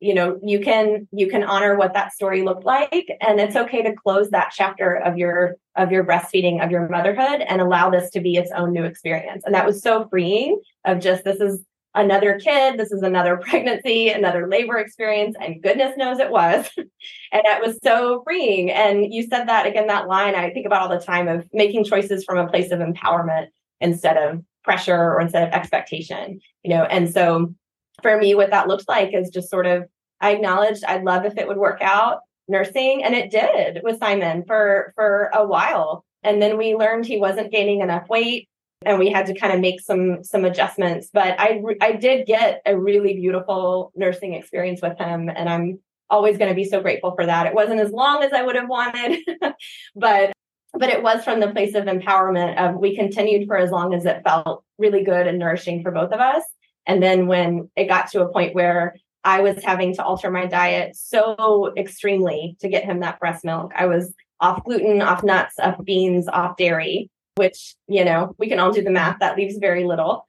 you 0.00 0.14
know 0.14 0.38
you 0.42 0.60
can 0.60 1.08
you 1.12 1.28
can 1.28 1.42
honor 1.42 1.76
what 1.76 1.94
that 1.94 2.12
story 2.12 2.42
looked 2.42 2.64
like 2.64 3.08
and 3.20 3.40
it's 3.40 3.56
okay 3.56 3.82
to 3.82 3.94
close 3.94 4.30
that 4.30 4.52
chapter 4.54 4.96
of 4.96 5.16
your 5.16 5.56
of 5.76 5.90
your 5.90 6.04
breastfeeding 6.04 6.62
of 6.62 6.70
your 6.70 6.88
motherhood 6.88 7.40
and 7.48 7.60
allow 7.60 7.88
this 7.88 8.10
to 8.10 8.20
be 8.20 8.36
its 8.36 8.50
own 8.52 8.72
new 8.72 8.84
experience 8.84 9.42
and 9.46 9.54
that 9.54 9.66
was 9.66 9.82
so 9.82 10.06
freeing 10.08 10.60
of 10.84 11.00
just 11.00 11.24
this 11.24 11.40
is 11.40 11.64
another 11.96 12.38
kid. 12.38 12.78
This 12.78 12.92
is 12.92 13.02
another 13.02 13.36
pregnancy, 13.42 14.10
another 14.10 14.46
labor 14.46 14.78
experience, 14.78 15.34
and 15.40 15.62
goodness 15.62 15.96
knows 15.96 16.18
it 16.20 16.30
was. 16.30 16.68
and 16.76 17.42
that 17.44 17.60
was 17.60 17.78
so 17.82 18.22
freeing. 18.24 18.70
And 18.70 19.12
you 19.12 19.22
said 19.22 19.46
that 19.46 19.66
again, 19.66 19.88
that 19.88 20.06
line 20.06 20.34
I 20.34 20.50
think 20.50 20.66
about 20.66 20.82
all 20.82 20.88
the 20.88 21.04
time 21.04 21.26
of 21.26 21.48
making 21.52 21.84
choices 21.84 22.24
from 22.24 22.38
a 22.38 22.48
place 22.48 22.70
of 22.70 22.80
empowerment 22.80 23.48
instead 23.80 24.16
of 24.16 24.42
pressure 24.62 24.96
or 24.96 25.20
instead 25.20 25.48
of 25.48 25.54
expectation, 25.54 26.40
you 26.62 26.70
know. 26.70 26.84
And 26.84 27.10
so 27.10 27.54
for 28.02 28.16
me, 28.18 28.34
what 28.34 28.50
that 28.50 28.68
looked 28.68 28.88
like 28.88 29.14
is 29.14 29.30
just 29.30 29.50
sort 29.50 29.66
of 29.66 29.84
I 30.20 30.32
acknowledged 30.32 30.84
I'd 30.84 31.04
love 31.04 31.24
if 31.24 31.36
it 31.36 31.46
would 31.46 31.58
work 31.58 31.80
out 31.82 32.20
nursing, 32.48 33.02
and 33.04 33.14
it 33.14 33.30
did 33.30 33.80
with 33.82 33.98
Simon 33.98 34.44
for 34.46 34.92
for 34.94 35.30
a 35.34 35.46
while. 35.46 36.04
And 36.22 36.40
then 36.40 36.58
we 36.58 36.74
learned 36.74 37.06
he 37.06 37.18
wasn't 37.18 37.52
gaining 37.52 37.80
enough 37.80 38.08
weight 38.08 38.48
and 38.84 38.98
we 38.98 39.10
had 39.10 39.26
to 39.26 39.34
kind 39.34 39.52
of 39.52 39.60
make 39.60 39.80
some 39.80 40.22
some 40.22 40.44
adjustments. 40.44 41.08
But 41.12 41.38
i 41.38 41.60
i 41.80 41.92
did 41.92 42.26
get 42.26 42.62
a 42.66 42.78
really 42.78 43.14
beautiful 43.14 43.92
nursing 43.94 44.34
experience 44.34 44.80
with 44.82 44.98
him 44.98 45.28
and 45.28 45.48
i'm 45.48 45.78
always 46.08 46.38
going 46.38 46.48
to 46.48 46.54
be 46.54 46.64
so 46.64 46.80
grateful 46.80 47.14
for 47.16 47.26
that. 47.26 47.46
It 47.46 47.54
wasn't 47.54 47.80
as 47.80 47.90
long 47.90 48.22
as 48.22 48.32
i 48.32 48.42
would 48.42 48.56
have 48.56 48.68
wanted 48.68 49.20
but 49.96 50.32
but 50.78 50.90
it 50.90 51.02
was 51.02 51.24
from 51.24 51.40
the 51.40 51.50
place 51.50 51.74
of 51.74 51.84
empowerment 51.84 52.56
of 52.58 52.76
we 52.76 52.94
continued 52.94 53.46
for 53.46 53.56
as 53.56 53.70
long 53.70 53.94
as 53.94 54.04
it 54.04 54.22
felt 54.24 54.62
really 54.78 55.02
good 55.02 55.26
and 55.26 55.38
nourishing 55.38 55.82
for 55.82 55.90
both 55.90 56.12
of 56.12 56.20
us 56.20 56.42
and 56.86 57.02
then 57.02 57.26
when 57.26 57.70
it 57.76 57.86
got 57.86 58.10
to 58.10 58.22
a 58.22 58.32
point 58.32 58.54
where 58.54 58.96
i 59.24 59.40
was 59.40 59.62
having 59.62 59.94
to 59.94 60.04
alter 60.04 60.30
my 60.30 60.46
diet 60.46 60.96
so 60.96 61.72
extremely 61.76 62.56
to 62.60 62.68
get 62.68 62.84
him 62.84 63.00
that 63.00 63.20
breast 63.20 63.44
milk 63.44 63.72
i 63.76 63.86
was 63.86 64.12
off 64.40 64.62
gluten 64.64 65.02
off 65.02 65.22
nuts 65.22 65.54
off 65.58 65.82
beans 65.84 66.28
off 66.28 66.56
dairy 66.56 67.10
which, 67.36 67.76
you 67.86 68.04
know, 68.04 68.34
we 68.38 68.48
can 68.48 68.58
all 68.58 68.72
do 68.72 68.82
the 68.82 68.90
math, 68.90 69.20
that 69.20 69.36
leaves 69.36 69.58
very 69.58 69.84
little. 69.84 70.24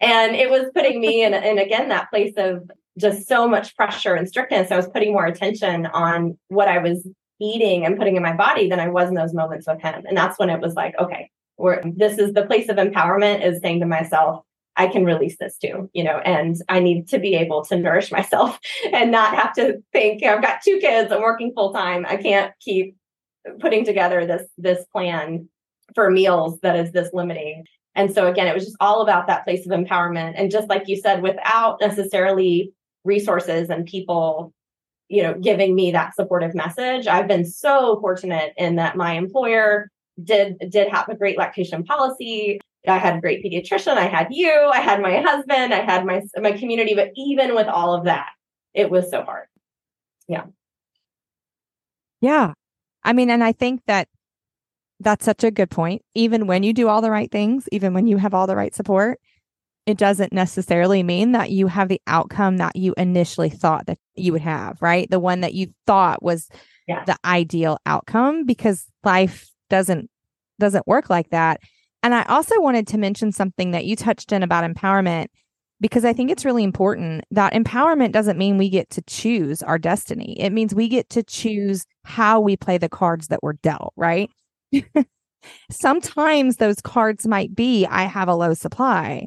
And 0.00 0.34
it 0.34 0.50
was 0.50 0.70
putting 0.74 1.00
me 1.00 1.22
in, 1.22 1.34
in 1.34 1.58
again, 1.58 1.90
that 1.90 2.10
place 2.10 2.34
of 2.36 2.70
just 2.98 3.28
so 3.28 3.46
much 3.46 3.76
pressure 3.76 4.14
and 4.14 4.28
strictness. 4.28 4.70
I 4.70 4.76
was 4.76 4.88
putting 4.88 5.12
more 5.12 5.26
attention 5.26 5.86
on 5.86 6.38
what 6.48 6.68
I 6.68 6.78
was 6.78 7.06
eating 7.40 7.84
and 7.84 7.96
putting 7.96 8.16
in 8.16 8.22
my 8.22 8.34
body 8.34 8.68
than 8.68 8.80
I 8.80 8.88
was 8.88 9.08
in 9.08 9.14
those 9.14 9.34
moments 9.34 9.68
with 9.68 9.80
him. 9.80 10.04
And 10.06 10.16
that's 10.16 10.38
when 10.38 10.50
it 10.50 10.60
was 10.60 10.74
like, 10.74 10.94
okay, 10.98 11.30
this 11.84 12.18
is 12.18 12.32
the 12.32 12.46
place 12.46 12.68
of 12.68 12.76
empowerment 12.76 13.44
is 13.44 13.60
saying 13.60 13.80
to 13.80 13.86
myself, 13.86 14.44
I 14.78 14.86
can 14.86 15.04
release 15.04 15.36
this 15.38 15.58
too, 15.58 15.90
you 15.92 16.04
know, 16.04 16.18
and 16.18 16.56
I 16.68 16.78
need 16.78 17.08
to 17.08 17.18
be 17.18 17.34
able 17.34 17.64
to 17.64 17.76
nourish 17.76 18.12
myself 18.12 18.58
and 18.92 19.10
not 19.10 19.34
have 19.34 19.52
to 19.54 19.82
think 19.92 20.22
I've 20.22 20.40
got 20.40 20.62
two 20.62 20.78
kids, 20.78 21.12
I'm 21.12 21.20
working 21.20 21.52
full 21.52 21.72
time. 21.72 22.06
I 22.08 22.16
can't 22.16 22.52
keep 22.60 22.96
putting 23.60 23.84
together 23.84 24.24
this 24.24 24.48
this 24.56 24.84
plan 24.92 25.48
for 25.94 26.10
meals 26.10 26.60
that 26.62 26.76
is 26.76 26.92
this 26.92 27.10
limiting. 27.12 27.64
And 27.94 28.14
so 28.14 28.28
again, 28.28 28.46
it 28.46 28.54
was 28.54 28.64
just 28.64 28.76
all 28.80 29.02
about 29.02 29.26
that 29.26 29.44
place 29.44 29.66
of 29.66 29.72
empowerment. 29.72 30.34
And 30.36 30.50
just 30.50 30.68
like 30.68 30.86
you 30.86 30.96
said, 30.96 31.22
without 31.22 31.80
necessarily 31.80 32.72
resources 33.04 33.70
and 33.70 33.84
people, 33.84 34.52
you 35.08 35.22
know, 35.22 35.34
giving 35.34 35.74
me 35.74 35.90
that 35.90 36.14
supportive 36.14 36.54
message, 36.54 37.08
I've 37.08 37.26
been 37.26 37.44
so 37.44 37.98
fortunate 38.00 38.52
in 38.56 38.76
that 38.76 38.96
my 38.96 39.14
employer 39.14 39.90
did 40.22 40.58
did 40.68 40.88
have 40.88 41.08
a 41.08 41.16
great 41.16 41.38
lactation 41.38 41.82
policy. 41.82 42.60
I 42.88 42.98
had 42.98 43.16
a 43.16 43.20
great 43.20 43.44
pediatrician. 43.44 43.96
I 43.96 44.06
had 44.06 44.28
you. 44.30 44.50
I 44.50 44.80
had 44.80 45.00
my 45.00 45.20
husband. 45.20 45.74
I 45.74 45.84
had 45.84 46.04
my 46.04 46.22
my 46.36 46.52
community. 46.52 46.94
But 46.94 47.10
even 47.16 47.54
with 47.54 47.66
all 47.66 47.94
of 47.94 48.04
that, 48.04 48.30
it 48.74 48.90
was 48.90 49.10
so 49.10 49.22
hard. 49.22 49.46
Yeah. 50.28 50.44
Yeah. 52.20 52.52
I 53.04 53.12
mean, 53.12 53.30
and 53.30 53.42
I 53.42 53.52
think 53.52 53.82
that 53.86 54.08
that's 55.00 55.24
such 55.24 55.44
a 55.44 55.50
good 55.50 55.70
point. 55.70 56.02
Even 56.14 56.46
when 56.46 56.62
you 56.62 56.72
do 56.72 56.88
all 56.88 57.00
the 57.00 57.10
right 57.10 57.30
things, 57.30 57.68
even 57.70 57.94
when 57.94 58.06
you 58.06 58.16
have 58.16 58.34
all 58.34 58.46
the 58.46 58.56
right 58.56 58.74
support, 58.74 59.20
it 59.86 59.96
doesn't 59.96 60.32
necessarily 60.32 61.02
mean 61.02 61.32
that 61.32 61.50
you 61.50 61.66
have 61.68 61.88
the 61.88 62.02
outcome 62.06 62.58
that 62.58 62.76
you 62.76 62.94
initially 62.98 63.48
thought 63.48 63.86
that 63.86 63.98
you 64.16 64.32
would 64.32 64.42
have, 64.42 64.82
right? 64.82 65.08
The 65.10 65.20
one 65.20 65.40
that 65.40 65.54
you 65.54 65.68
thought 65.86 66.22
was 66.22 66.48
yeah. 66.86 67.04
the 67.04 67.16
ideal 67.24 67.78
outcome 67.86 68.44
because 68.44 68.86
life 69.02 69.48
doesn't 69.70 70.10
doesn't 70.58 70.86
work 70.86 71.08
like 71.08 71.30
that. 71.30 71.60
And 72.02 72.14
I 72.14 72.22
also 72.24 72.60
wanted 72.60 72.86
to 72.88 72.98
mention 72.98 73.32
something 73.32 73.72
that 73.72 73.84
you 73.84 73.96
touched 73.96 74.32
in 74.32 74.42
about 74.42 74.68
empowerment 74.68 75.26
because 75.80 76.04
I 76.04 76.12
think 76.12 76.30
it's 76.30 76.44
really 76.44 76.64
important 76.64 77.24
that 77.30 77.52
empowerment 77.52 78.12
doesn't 78.12 78.38
mean 78.38 78.58
we 78.58 78.68
get 78.68 78.90
to 78.90 79.02
choose 79.02 79.62
our 79.62 79.78
destiny. 79.78 80.36
It 80.38 80.50
means 80.50 80.74
we 80.74 80.88
get 80.88 81.08
to 81.10 81.22
choose 81.22 81.86
how 82.04 82.40
we 82.40 82.56
play 82.56 82.78
the 82.78 82.88
cards 82.88 83.28
that 83.28 83.40
we're 83.42 83.54
dealt, 83.54 83.92
right? 83.96 84.28
Sometimes 85.70 86.56
those 86.56 86.80
cards 86.80 87.26
might 87.26 87.54
be 87.54 87.86
I 87.86 88.02
have 88.02 88.28
a 88.28 88.34
low 88.34 88.54
supply, 88.54 89.26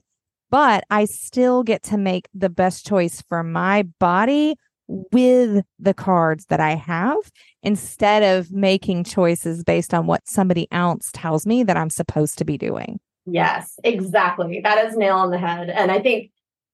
but 0.50 0.84
I 0.90 1.06
still 1.06 1.64
get 1.64 1.84
to 1.84 1.98
make 1.98 2.28
the 2.34 2.50
best 2.50 2.86
choice 2.86 3.24
for 3.30 3.44
my 3.44 3.84
body 4.00 4.56
with 4.88 5.64
the 5.80 5.94
cards 5.94 6.46
that 6.48 6.60
I 6.60 6.76
have 6.76 7.18
instead 7.64 8.24
of 8.24 8.52
making 8.52 9.04
choices 9.04 9.64
based 9.64 9.94
on 9.94 10.06
what 10.06 10.28
somebody 10.28 10.68
else 10.72 11.12
tells 11.14 11.46
me 11.46 11.64
that 11.64 11.78
I'm 11.78 11.90
supposed 11.90 12.38
to 12.40 12.46
be 12.46 12.58
doing. 12.58 13.00
Yes, 13.26 13.80
exactly. 13.84 14.62
That 14.64 14.86
is 14.86 14.98
nail 14.98 15.18
on 15.18 15.32
the 15.32 15.38
head. 15.38 15.70
And 15.70 15.92
I 15.92 16.00
think 16.00 16.32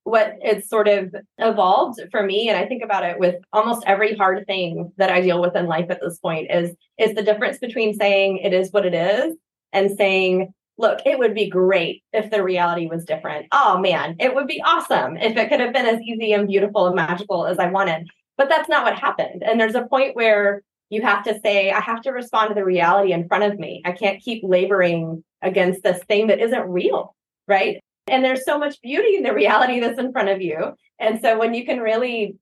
what 0.07 0.37
it's 0.41 0.69
sort 0.69 0.87
of 0.87 1.13
evolved 1.37 1.99
for 2.11 2.23
me 2.23 2.47
and 2.47 2.57
i 2.57 2.65
think 2.65 2.81
about 2.81 3.03
it 3.03 3.19
with 3.19 3.35
almost 3.51 3.83
every 3.85 4.15
hard 4.15 4.47
thing 4.47 4.89
that 4.95 5.09
i 5.09 5.19
deal 5.19 5.41
with 5.41 5.53
in 5.53 5.65
life 5.65 5.87
at 5.89 5.99
this 5.99 6.17
point 6.19 6.49
is 6.49 6.73
is 6.97 7.13
the 7.13 7.21
difference 7.21 7.57
between 7.57 7.93
saying 7.93 8.37
it 8.37 8.53
is 8.53 8.71
what 8.71 8.85
it 8.85 8.93
is 8.93 9.35
and 9.73 9.91
saying 9.97 10.53
look 10.77 10.99
it 11.05 11.17
would 11.17 11.33
be 11.33 11.49
great 11.49 12.03
if 12.13 12.29
the 12.29 12.43
reality 12.43 12.87
was 12.87 13.05
different. 13.05 13.47
Oh 13.51 13.79
man 13.79 14.15
it 14.19 14.33
would 14.33 14.47
be 14.47 14.61
awesome 14.61 15.17
if 15.17 15.37
it 15.37 15.49
could 15.49 15.59
have 15.59 15.73
been 15.73 15.85
as 15.85 16.01
easy 16.01 16.33
and 16.33 16.47
beautiful 16.47 16.87
and 16.87 16.95
magical 16.95 17.45
as 17.45 17.59
i 17.59 17.69
wanted. 17.69 18.07
But 18.37 18.49
that's 18.49 18.69
not 18.69 18.83
what 18.83 18.99
happened. 18.99 19.43
And 19.43 19.59
there's 19.59 19.75
a 19.75 19.87
point 19.87 20.15
where 20.15 20.61
you 20.89 21.01
have 21.01 21.23
to 21.25 21.39
say 21.41 21.71
i 21.71 21.79
have 21.79 22.01
to 22.01 22.11
respond 22.11 22.49
to 22.49 22.55
the 22.55 22.65
reality 22.65 23.11
in 23.11 23.27
front 23.27 23.43
of 23.43 23.59
me. 23.59 23.81
I 23.85 23.91
can't 23.91 24.21
keep 24.21 24.43
laboring 24.43 25.23
against 25.41 25.83
this 25.83 26.03
thing 26.05 26.27
that 26.27 26.39
isn't 26.39 26.69
real 26.69 27.15
right? 27.47 27.81
And 28.07 28.23
there's 28.23 28.45
so 28.45 28.57
much 28.57 28.81
beauty 28.81 29.15
in 29.15 29.23
the 29.23 29.33
reality 29.43 29.79
that's 29.79 29.99
in 29.99 30.11
front 30.11 30.29
of 30.29 30.41
you. 30.41 30.73
And 30.99 31.19
so 31.21 31.37
when 31.37 31.53
you 31.53 31.65
can 31.65 31.79
really 31.79 32.35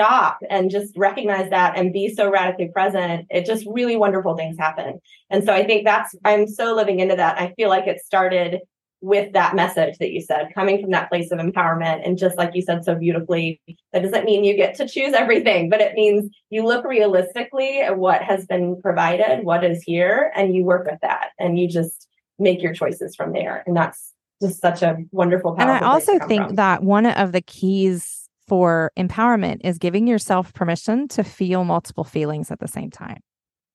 stop 0.00 0.38
and 0.48 0.70
just 0.70 0.96
recognize 0.96 1.50
that 1.50 1.76
and 1.76 1.92
be 1.92 2.12
so 2.12 2.30
radically 2.30 2.68
present, 2.68 3.26
it 3.30 3.44
just 3.44 3.66
really 3.66 3.96
wonderful 3.96 4.36
things 4.36 4.56
happen. 4.58 4.98
And 5.28 5.44
so 5.44 5.52
I 5.52 5.64
think 5.64 5.84
that's, 5.84 6.14
I'm 6.24 6.46
so 6.46 6.74
living 6.74 7.00
into 7.00 7.16
that. 7.16 7.38
I 7.38 7.52
feel 7.54 7.68
like 7.68 7.86
it 7.86 8.00
started 8.00 8.60
with 9.02 9.32
that 9.32 9.54
message 9.54 9.96
that 9.98 10.10
you 10.10 10.20
said, 10.20 10.52
coming 10.54 10.80
from 10.80 10.90
that 10.90 11.08
place 11.08 11.30
of 11.30 11.38
empowerment. 11.38 12.06
And 12.06 12.18
just 12.18 12.36
like 12.36 12.54
you 12.54 12.62
said 12.62 12.84
so 12.84 12.94
beautifully, 12.94 13.60
that 13.92 14.02
doesn't 14.02 14.24
mean 14.24 14.44
you 14.44 14.54
get 14.56 14.74
to 14.76 14.88
choose 14.88 15.14
everything, 15.14 15.70
but 15.70 15.80
it 15.80 15.94
means 15.94 16.34
you 16.50 16.64
look 16.64 16.84
realistically 16.84 17.80
at 17.80 17.98
what 17.98 18.22
has 18.22 18.46
been 18.46 18.80
provided, 18.80 19.44
what 19.44 19.64
is 19.64 19.82
here, 19.82 20.32
and 20.34 20.54
you 20.54 20.64
work 20.64 20.86
with 20.90 21.00
that 21.02 21.30
and 21.38 21.58
you 21.58 21.68
just 21.68 22.08
make 22.38 22.62
your 22.62 22.74
choices 22.74 23.14
from 23.16 23.32
there. 23.32 23.62
And 23.66 23.76
that's 23.76 24.12
just 24.42 24.60
such 24.62 24.80
a 24.80 24.96
wonderful 25.10 25.54
and 25.58 25.70
i 25.70 25.80
also 25.80 26.18
think 26.20 26.46
from. 26.46 26.54
that 26.54 26.82
one 26.82 27.04
of 27.04 27.32
the 27.32 27.42
keys 27.42 28.19
for 28.50 28.90
empowerment 28.98 29.58
is 29.62 29.78
giving 29.78 30.08
yourself 30.08 30.52
permission 30.52 31.06
to 31.06 31.22
feel 31.22 31.62
multiple 31.62 32.02
feelings 32.02 32.50
at 32.50 32.58
the 32.58 32.66
same 32.66 32.90
time 32.90 33.20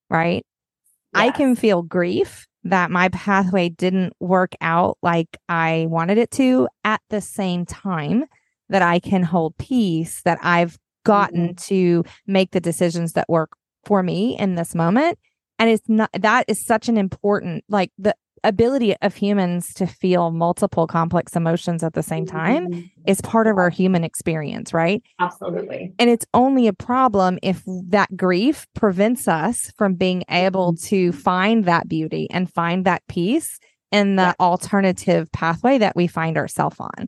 right 0.10 0.44
yes. 0.44 0.94
i 1.13 1.32
can 1.32 1.55
feel 1.55 1.82
grief 1.82 2.46
that 2.65 2.91
my 2.91 3.08
pathway 3.08 3.70
didn't 3.70 4.12
work 4.20 4.51
out 4.60 4.98
like 5.01 5.38
i 5.48 5.86
wanted 5.88 6.17
it 6.17 6.29
to 6.29 6.67
at 6.84 7.00
the 7.10 7.22
same 7.22 7.65
time 7.65 8.25
that 8.67 8.82
i 8.82 9.00
can 9.00 9.24
hold 9.24 9.55
peace 9.58 10.22
that 10.25 10.38
i've 10.41 10.77
gotten 11.05 11.53
mm-hmm. 11.53 11.67
to 11.67 12.03
make 12.27 12.51
the 12.51 12.60
decisions 12.60 13.13
that 13.13 13.29
work 13.29 13.53
for 13.86 14.03
me 14.03 14.38
in 14.38 14.55
this 14.55 14.75
moment 14.75 15.17
and 15.58 15.70
it's 15.70 15.88
not 15.88 16.10
that 16.20 16.44
is 16.50 16.65
such 16.65 16.89
an 16.89 16.98
important 16.98 17.63
like 17.70 17.91
the 17.98 18.13
ability 18.48 18.96
of 19.02 19.16
humans 19.16 19.74
to 19.75 19.86
feel 19.86 20.32
multiple 20.32 20.88
complex 20.88 21.36
emotions 21.36 21.84
at 21.84 21.94
the 21.94 22.04
same 22.04 22.25
time 22.25 22.68
mm-hmm. 22.68 22.82
is 23.06 23.22
part 23.22 23.48
of 23.48 23.58
our 23.58 23.70
human 23.70 24.04
experience, 24.04 24.74
right? 24.74 25.04
Absolutely. 25.20 25.94
And 26.00 26.10
it's 26.10 26.25
only 26.34 26.68
a 26.68 26.74
problem 26.74 27.40
if 27.42 27.64
that 27.66 28.16
grief 28.16 28.68
prevents 28.75 29.28
us 29.28 29.72
from 29.78 29.96
being 29.96 30.24
able 30.30 30.74
mm-hmm. 30.74 30.86
to 30.88 31.12
find 31.12 31.66
that 31.66 31.88
beauty 31.88 32.28
and 32.32 32.52
find 32.52 32.86
that 32.86 33.04
peace 33.08 33.60
in 33.92 34.16
the 34.16 34.24
yeah. 34.24 34.34
alternative 34.40 35.32
pathway 35.32 35.78
that 35.78 35.96
we 35.96 36.08
find 36.08 36.38
ourselves 36.38 36.78
on. 36.80 37.08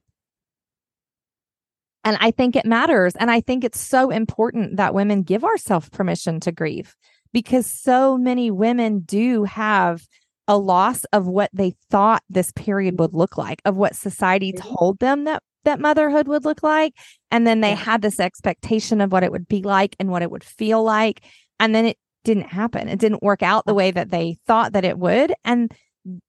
And 2.04 2.18
I 2.22 2.32
think 2.32 2.56
it 2.56 2.66
matters. 2.66 3.16
And 3.18 3.30
I 3.30 3.42
think 3.42 3.66
it's 3.66 3.82
so 3.82 4.10
important 4.10 4.78
that 4.78 4.94
women 4.94 5.24
give 5.24 5.44
ourselves 5.44 5.90
permission 5.90 6.40
to 6.42 6.54
grieve 6.54 6.96
because 7.34 7.66
so 7.66 8.18
many 8.18 8.50
women 8.50 9.00
do 9.00 9.44
have 9.44 10.08
a 10.48 10.58
loss 10.58 11.04
of 11.14 11.28
what 11.28 11.50
they 11.54 11.76
thought 11.90 12.24
this 12.30 12.52
period 12.54 13.00
would 13.00 13.14
look 13.14 13.38
like, 13.38 13.62
of 13.66 13.76
what 13.76 13.96
society 13.96 14.54
mm-hmm. 14.54 14.76
told 14.76 15.00
them 15.00 15.26
that 15.26 15.44
that 15.66 15.80
motherhood 15.82 16.28
would 16.30 16.46
look 16.46 16.64
like. 16.64 16.94
And 17.30 17.46
then 17.46 17.60
they 17.60 17.76
had 17.76 18.02
this 18.02 18.22
expectation 18.22 19.02
of 19.02 19.12
what 19.12 19.24
it 19.24 19.32
would 19.32 19.50
be 19.50 19.62
like 19.62 19.96
and 20.00 20.10
what 20.10 20.22
it 20.22 20.32
would 20.32 20.44
feel 20.44 20.82
like. 20.82 21.22
And 21.60 21.76
then 21.76 21.86
it 21.86 21.98
didn't 22.24 22.48
happen. 22.48 22.88
It 22.88 23.00
didn't 23.00 23.22
work 23.22 23.44
out 23.44 23.66
the 23.66 23.74
way 23.74 23.92
that 23.92 24.10
they 24.10 24.38
thought 24.48 24.74
that 24.74 24.86
it 24.86 24.98
would. 24.98 25.34
And 25.44 25.74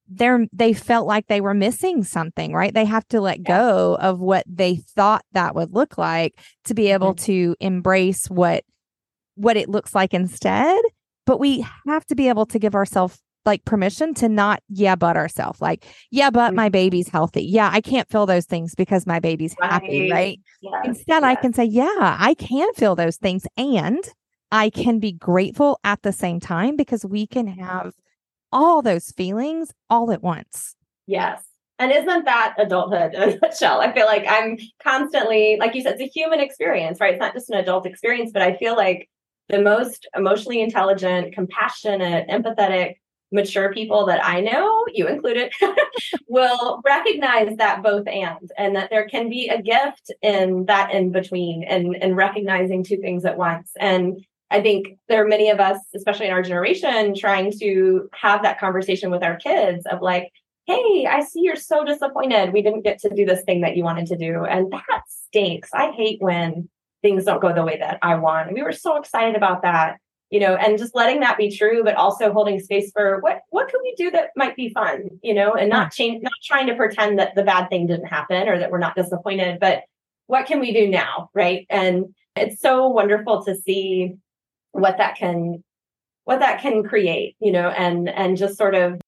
they're 0.08 0.46
they 0.52 0.72
felt 0.72 1.06
like 1.06 1.26
they 1.26 1.40
were 1.40 1.54
missing 1.54 2.02
something 2.02 2.52
right 2.52 2.75
they 2.75 2.84
have 2.84 3.06
to 3.06 3.20
let 3.20 3.42
go 3.44 3.96
of 4.00 4.18
what 4.18 4.44
they 4.48 4.76
thought 4.76 5.25
that 5.32 5.54
would 5.54 5.72
look 5.72 5.96
like 5.96 6.34
to 6.64 6.75
be 6.75 6.90
able 6.90 7.14
Mhm. 7.14 7.25
to 7.25 7.56
embrace 7.60 8.28
what 8.28 8.64
what 9.37 9.56
it 9.56 9.68
looks 9.68 9.94
like 9.94 10.12
instead 10.14 10.80
but 11.26 11.38
we 11.38 11.64
have 11.87 12.04
to 12.06 12.16
be 12.16 12.28
able 12.28 12.46
to 12.46 12.58
give 12.58 12.75
ourselves 12.75 13.20
like 13.47 13.64
permission 13.64 14.12
to 14.14 14.28
not 14.28 14.62
yeah 14.68 14.95
but 14.97 15.16
ourselves 15.16 15.61
like 15.61 15.85
yeah 16.11 16.30
but 16.30 16.52
Mhm. 16.52 16.57
my 16.57 16.68
baby's 16.68 17.09
healthy 17.09 17.42
yeah 17.42 17.71
i 17.73 17.80
can't 17.80 18.09
feel 18.11 18.26
those 18.26 18.45
things 18.47 18.75
because 18.75 19.07
my 19.07 19.21
baby's 19.21 19.54
happy 19.61 20.11
right 20.11 20.38
Yes, 20.61 20.75
Instead, 20.85 21.25
I 21.25 21.35
can 21.37 21.52
say, 21.52 21.64
yeah, 21.64 22.16
I 22.21 22.35
can 22.35 22.73
feel 22.75 22.95
those 22.95 23.16
things 23.16 23.47
and 23.57 23.99
I 24.50 24.71
can 24.71 24.99
be 24.99 25.12
grateful 25.12 25.78
at 25.85 26.02
the 26.02 26.12
same 26.12 26.40
time 26.40 26.76
because 26.76 27.04
we 27.04 27.26
can 27.26 27.47
have 27.47 27.95
all 28.52 28.83
those 28.83 29.11
feelings 29.12 29.73
all 29.90 30.11
at 30.12 30.23
once. 30.23 30.75
Yes. 31.07 31.42
And 31.78 31.92
isn't 31.92 32.25
that 32.25 32.54
adulthood 32.59 33.14
in 33.14 33.23
a 33.23 33.38
nutshell? 33.42 33.80
I 33.80 33.92
feel 33.92 34.07
like 34.07 34.25
I'm 34.28 34.59
constantly, 34.83 35.57
like 35.61 35.75
you 35.75 35.83
said, 35.83 35.95
it's 35.99 36.02
a 36.02 36.18
human 36.18 36.40
experience, 36.40 37.00
right? 37.00 37.14
It's 37.14 37.21
not 37.21 37.35
just 37.35 37.50
an 37.50 37.59
adult 37.59 37.87
experience, 37.87 38.30
but 38.33 38.42
I 38.42 38.57
feel 38.57 38.76
like 38.76 39.09
the 39.49 39.61
most 39.61 40.09
emotionally 40.16 40.61
intelligent, 40.61 41.35
compassionate, 41.35 42.28
empathetic, 42.28 42.95
mature 43.30 43.73
people 43.73 44.06
that 44.06 44.25
I 44.25 44.40
know, 44.40 44.85
you 44.92 45.06
included, 45.06 45.52
will 46.28 46.80
recognize 46.85 47.56
that 47.56 47.82
both 47.82 48.06
and, 48.06 48.50
and 48.56 48.76
that 48.76 48.90
there 48.90 49.08
can 49.08 49.28
be 49.28 49.49
a 49.49 49.61
gift 49.61 50.11
in 50.23 50.66
that 50.66 50.92
in 50.92 51.12
between 51.12 51.64
and, 51.64 51.97
and 51.97 52.16
recognizing 52.16 52.82
two 52.82 52.97
things 52.97 53.25
at 53.25 53.37
once. 53.37 53.70
And 53.78 54.25
I 54.50 54.62
think 54.62 54.97
there 55.08 55.23
are 55.25 55.28
many 55.28 55.50
of 55.50 55.61
us, 55.61 55.78
especially 55.94 56.26
in 56.26 56.32
our 56.32 56.42
generation, 56.42 57.14
trying 57.14 57.52
to 57.61 58.08
have 58.14 58.42
that 58.42 58.58
conversation 58.58 59.11
with 59.11 59.23
our 59.23 59.37
kids 59.37 59.85
of 59.87 60.00
like, 60.00 60.32
hey, 60.66 61.06
I 61.08 61.23
see 61.23 61.40
you're 61.40 61.56
so 61.56 61.85
disappointed 61.85 62.52
we 62.52 62.62
didn't 62.62 62.82
get 62.82 62.99
to 63.00 63.08
do 63.08 63.25
this 63.25 63.42
thing 63.44 63.62
that 63.62 63.76
you 63.76 63.85
wanted 63.85 64.06
to 64.06 64.16
do. 64.16 64.44
And 64.44 64.70
that 64.73 65.02
stinks. 65.08 65.70
I 65.73 65.90
hate 65.92 66.20
when 66.20 66.68
things 67.02 67.25
don't 67.25 67.40
go 67.40 67.54
the 67.54 67.64
way 67.64 67.78
that 67.78 67.99
I 68.02 68.16
want. 68.16 68.52
We 68.52 68.62
were 68.62 68.73
so 68.73 68.97
excited 68.97 69.37
about 69.37 69.62
that, 69.62 69.99
you 70.30 70.40
know, 70.40 70.56
and 70.56 70.78
just 70.78 70.94
letting 70.94 71.20
that 71.20 71.38
be 71.38 71.56
true, 71.56 71.82
but 71.82 71.94
also 71.94 72.32
holding 72.32 72.61
space 72.61 72.90
for 72.92 73.20
what 73.20 73.40
what 73.50 73.68
can 73.68 73.80
we 73.82 73.94
do 73.97 74.11
that 74.11 74.30
might 74.37 74.56
be 74.56 74.68
fun, 74.68 75.08
you 75.23 75.35
know, 75.35 75.54
and 75.54 75.70
not 75.70 75.92
change 75.92 76.23
not 76.23 76.32
trying 76.44 76.66
to 76.66 76.76
pretend 76.76 77.18
that 77.18 77.35
the 77.35 77.42
bad 77.42 77.68
thing 77.68 77.87
didn't 77.87 78.06
happen 78.06 78.49
or 78.49 78.58
that 78.58 78.70
we're 78.70 78.78
not 78.78 78.97
disappointed, 78.97 79.58
but 79.61 79.85
what 80.26 80.47
can 80.47 80.61
we 80.61 80.73
do 80.73 80.88
now? 80.88 81.30
Right. 81.35 81.66
And 81.70 82.14
it's 82.37 82.61
so 82.61 82.88
wonderful 82.88 83.42
to 83.44 83.56
see 83.56 84.16
what 84.73 84.99
that 84.99 85.16
can 85.16 85.64
what 86.25 86.40
that 86.40 86.61
can 86.61 86.82
create, 86.82 87.37
you 87.40 87.50
know, 87.50 87.68
and 87.68 88.08
and 88.08 88.37
just 88.37 88.58
sort 88.58 88.75
of 88.75 89.00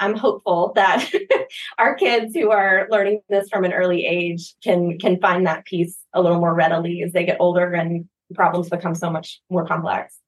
I'm 0.00 0.16
hopeful 0.16 0.72
that 0.74 1.08
our 1.78 1.94
kids 1.94 2.34
who 2.34 2.50
are 2.50 2.88
learning 2.90 3.20
this 3.28 3.48
from 3.48 3.64
an 3.64 3.72
early 3.72 4.04
age 4.04 4.54
can 4.62 4.98
can 4.98 5.20
find 5.20 5.46
that 5.46 5.64
peace 5.66 5.96
a 6.12 6.20
little 6.20 6.40
more 6.40 6.54
readily 6.54 7.02
as 7.02 7.12
they 7.12 7.24
get 7.24 7.36
older 7.38 7.72
and 7.72 8.08
problems 8.34 8.68
become 8.68 8.96
so 8.96 9.08
much 9.08 9.40
more 9.50 9.64
complex. 9.64 10.18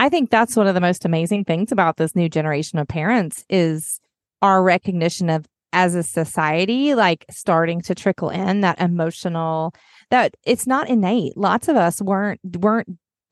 I 0.00 0.08
think 0.08 0.30
that's 0.30 0.56
one 0.56 0.66
of 0.66 0.74
the 0.74 0.80
most 0.80 1.04
amazing 1.04 1.44
things 1.44 1.70
about 1.70 1.98
this 1.98 2.16
new 2.16 2.28
generation 2.30 2.78
of 2.78 2.88
parents 2.88 3.44
is 3.50 4.00
our 4.40 4.62
recognition 4.62 5.28
of 5.28 5.44
as 5.72 5.94
a 5.94 6.02
society 6.02 6.94
like 6.94 7.26
starting 7.30 7.80
to 7.82 7.94
trickle 7.94 8.30
in 8.30 8.62
that 8.62 8.80
emotional 8.80 9.72
that 10.10 10.34
it's 10.44 10.66
not 10.66 10.88
innate. 10.88 11.36
Lots 11.36 11.68
of 11.68 11.76
us 11.76 12.00
weren't 12.00 12.40
weren't 12.58 12.88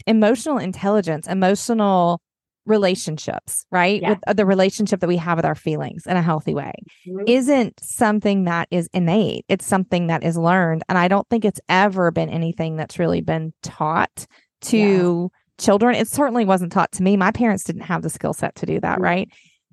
emotional 0.06 0.58
intelligence, 0.58 1.26
emotional 1.26 2.20
relationships, 2.66 3.64
right? 3.72 4.02
Yeah. 4.02 4.10
With 4.10 4.18
uh, 4.26 4.32
the 4.34 4.44
relationship 4.44 5.00
that 5.00 5.08
we 5.08 5.16
have 5.16 5.38
with 5.38 5.46
our 5.46 5.54
feelings 5.54 6.06
in 6.06 6.18
a 6.18 6.22
healthy 6.22 6.54
way 6.54 6.74
Mhm. 7.08 7.24
isn't 7.26 7.80
something 7.82 8.44
that 8.44 8.68
is 8.70 8.90
innate. 8.92 9.46
It's 9.48 9.64
something 9.66 10.08
that 10.08 10.22
is 10.22 10.36
learned. 10.36 10.82
And 10.88 10.98
I 10.98 11.08
don't 11.08 11.26
think 11.30 11.46
it's 11.46 11.60
ever 11.70 12.10
been 12.10 12.28
anything 12.28 12.76
that's 12.76 12.98
really 12.98 13.22
been 13.22 13.54
taught 13.62 14.26
to 14.60 15.30
children. 15.58 15.94
It 15.94 16.08
certainly 16.08 16.44
wasn't 16.44 16.72
taught 16.72 16.92
to 16.92 17.02
me. 17.02 17.16
My 17.16 17.30
parents 17.30 17.64
didn't 17.64 17.82
have 17.82 18.02
the 18.02 18.10
skill 18.10 18.32
set 18.32 18.54
to 18.56 18.66
do 18.66 18.80
that, 18.80 19.00
right? 19.00 19.28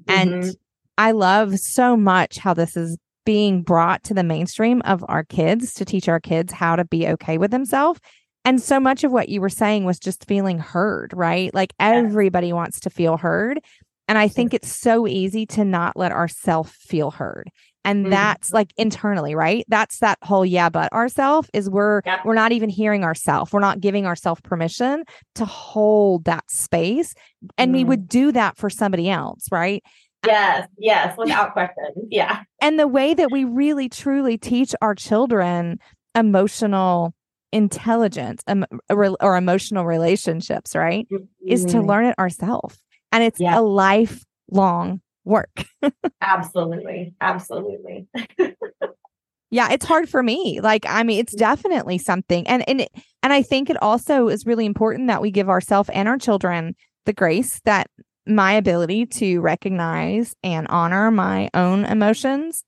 And 0.08 0.34
Mhm. 0.34 0.56
I 0.98 1.12
love 1.12 1.60
so 1.60 1.96
much 1.98 2.38
how 2.38 2.54
this 2.54 2.75
is 2.77 2.98
being 3.25 3.63
brought 3.63 4.04
to 4.04 4.13
the 4.13 4.24
mainstream 4.24 4.82
of 4.86 5.04
our 5.08 5.24
kids 5.24 5.74
to 5.74 5.86
teach 5.86 6.08
our 6.08 6.20
kids 6.20 6.54
how 6.54 6.75
to 6.75 6.86
be 6.86 7.08
okay 7.08 7.38
with 7.38 7.51
themselves. 7.51 8.00
And 8.44 8.62
so 8.62 8.79
much 8.79 9.03
of 9.03 9.12
what 9.12 9.29
you 9.29 9.42
were 9.42 9.50
saying 9.50 9.86
was 9.86 9.98
just 9.98 10.25
feeling 10.25 10.60
heard, 10.60 11.12
right? 11.16 11.53
Like 11.53 11.74
everybody 11.79 12.53
wants 12.53 12.79
to 12.81 12.92
feel 12.92 13.18
heard. 13.18 13.60
And 14.07 14.18
I 14.18 14.27
think 14.27 14.53
it's 14.53 14.72
so 14.74 15.07
easy 15.07 15.46
to 15.48 15.65
not 15.65 15.98
let 15.98 16.11
ourself 16.11 16.72
feel 16.72 17.11
heard. 17.11 17.50
And 17.83 18.07
Mhm. 18.07 18.09
that's 18.11 18.51
like 18.51 18.72
internally, 18.77 19.35
right? 19.35 19.63
That's 19.68 20.00
that 20.00 20.18
whole 20.24 20.46
yeah, 20.46 20.70
but 20.70 20.91
ourself 20.94 21.50
is 21.53 21.70
we're 21.70 22.01
Yep. 22.05 22.20
we're 22.25 22.33
not 22.35 22.51
even 22.51 22.70
hearing 22.70 23.03
ourself. 23.03 23.53
We're 23.53 23.59
not 23.59 23.79
giving 23.79 24.05
ourselves 24.05 24.41
permission 24.41 25.03
to 25.35 25.46
hold 25.46 26.25
that 26.25 26.50
space. 26.50 27.13
And 27.57 27.74
we 27.74 27.83
Mm. 27.83 27.87
would 27.87 28.07
do 28.07 28.31
that 28.31 28.57
for 28.57 28.70
somebody 28.70 29.09
else, 29.09 29.48
right? 29.51 29.83
Yes, 30.25 30.68
yes, 30.77 31.15
without 31.18 31.53
question. 31.53 31.85
Yeah. 32.09 32.41
and 32.61 32.79
the 32.79 32.87
way 32.87 33.13
that 33.13 33.31
we 33.31 33.44
really 33.44 33.87
truly 33.89 34.37
teach 34.37 34.74
our 34.81 34.96
children 34.96 35.77
emotional 36.15 37.13
intelligence 37.51 38.41
um, 38.48 38.65
or, 38.89 39.15
or 39.22 39.37
emotional 39.37 39.85
relationships 39.85 40.75
right 40.75 41.07
is 41.48 41.63
to 41.65 41.77
Mhm. 41.77 41.87
learn 41.87 42.05
it 42.05 42.18
ourselves 42.18 42.81
and 43.16 43.24
it's 43.24 43.40
Yeah. 43.40 43.58
a 43.58 43.62
lifelong 43.62 45.01
work 45.24 45.66
Absolutely. 46.22 47.14
Absolutely. 47.22 48.08
yeah 49.51 49.72
it's 49.72 49.86
hard 49.86 50.10
for 50.10 50.22
me 50.24 50.60
like 50.62 50.86
i 50.88 51.04
mean 51.04 51.20
it's 51.20 51.34
definitely 51.36 51.98
something 51.98 52.48
and 52.48 52.68
and 52.68 52.82
it, 52.82 52.92
and 53.24 53.32
i 53.32 53.42
think 53.42 53.70
it 53.70 53.82
also 53.82 54.28
is 54.28 54.46
really 54.46 54.66
important 54.66 55.08
that 55.08 55.22
we 55.22 55.30
give 55.32 55.50
ourselves 55.50 55.90
and 55.94 56.08
our 56.10 56.18
children 56.18 56.75
the 57.06 57.14
grace 57.14 57.62
that 57.64 57.88
my 58.28 58.54
ability 58.54 59.06
to 59.06 59.40
recognize 59.42 60.36
and 60.44 60.68
honor 60.70 61.12
my 61.12 61.48
own 61.54 61.86
emotions 61.86 62.64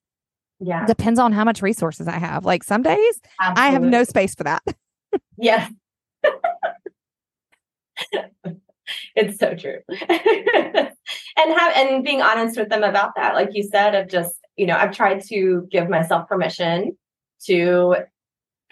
Yeah. 0.59 0.85
depends 0.85 1.19
on 1.19 1.31
how 1.31 1.43
much 1.43 1.61
resources 1.63 2.07
i 2.07 2.17
have 2.19 2.45
like 2.45 2.63
some 2.63 2.83
days 2.83 3.19
i 3.39 3.69
have 3.71 3.81
no 3.81 4.03
space 4.03 4.33
for 4.35 4.43
that 4.45 4.63
Yes. 5.37 5.71
it's 9.15 9.39
so 9.39 9.55
true. 9.55 9.79
and 9.89 11.57
have 11.57 11.73
and 11.75 12.03
being 12.03 12.21
honest 12.21 12.57
with 12.57 12.69
them 12.69 12.83
about 12.83 13.11
that, 13.15 13.35
like 13.35 13.49
you 13.53 13.63
said, 13.63 13.95
of 13.95 14.09
just, 14.09 14.35
you 14.55 14.65
know, 14.65 14.75
I've 14.75 14.95
tried 14.95 15.23
to 15.25 15.67
give 15.71 15.89
myself 15.89 16.27
permission 16.27 16.97
to 17.45 17.95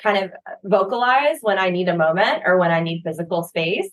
kind 0.01 0.23
of 0.23 0.31
vocalize 0.63 1.37
when 1.41 1.57
I 1.57 1.69
need 1.69 1.87
a 1.87 1.97
moment 1.97 2.43
or 2.45 2.57
when 2.57 2.71
I 2.71 2.81
need 2.81 3.03
physical 3.03 3.43
space. 3.43 3.89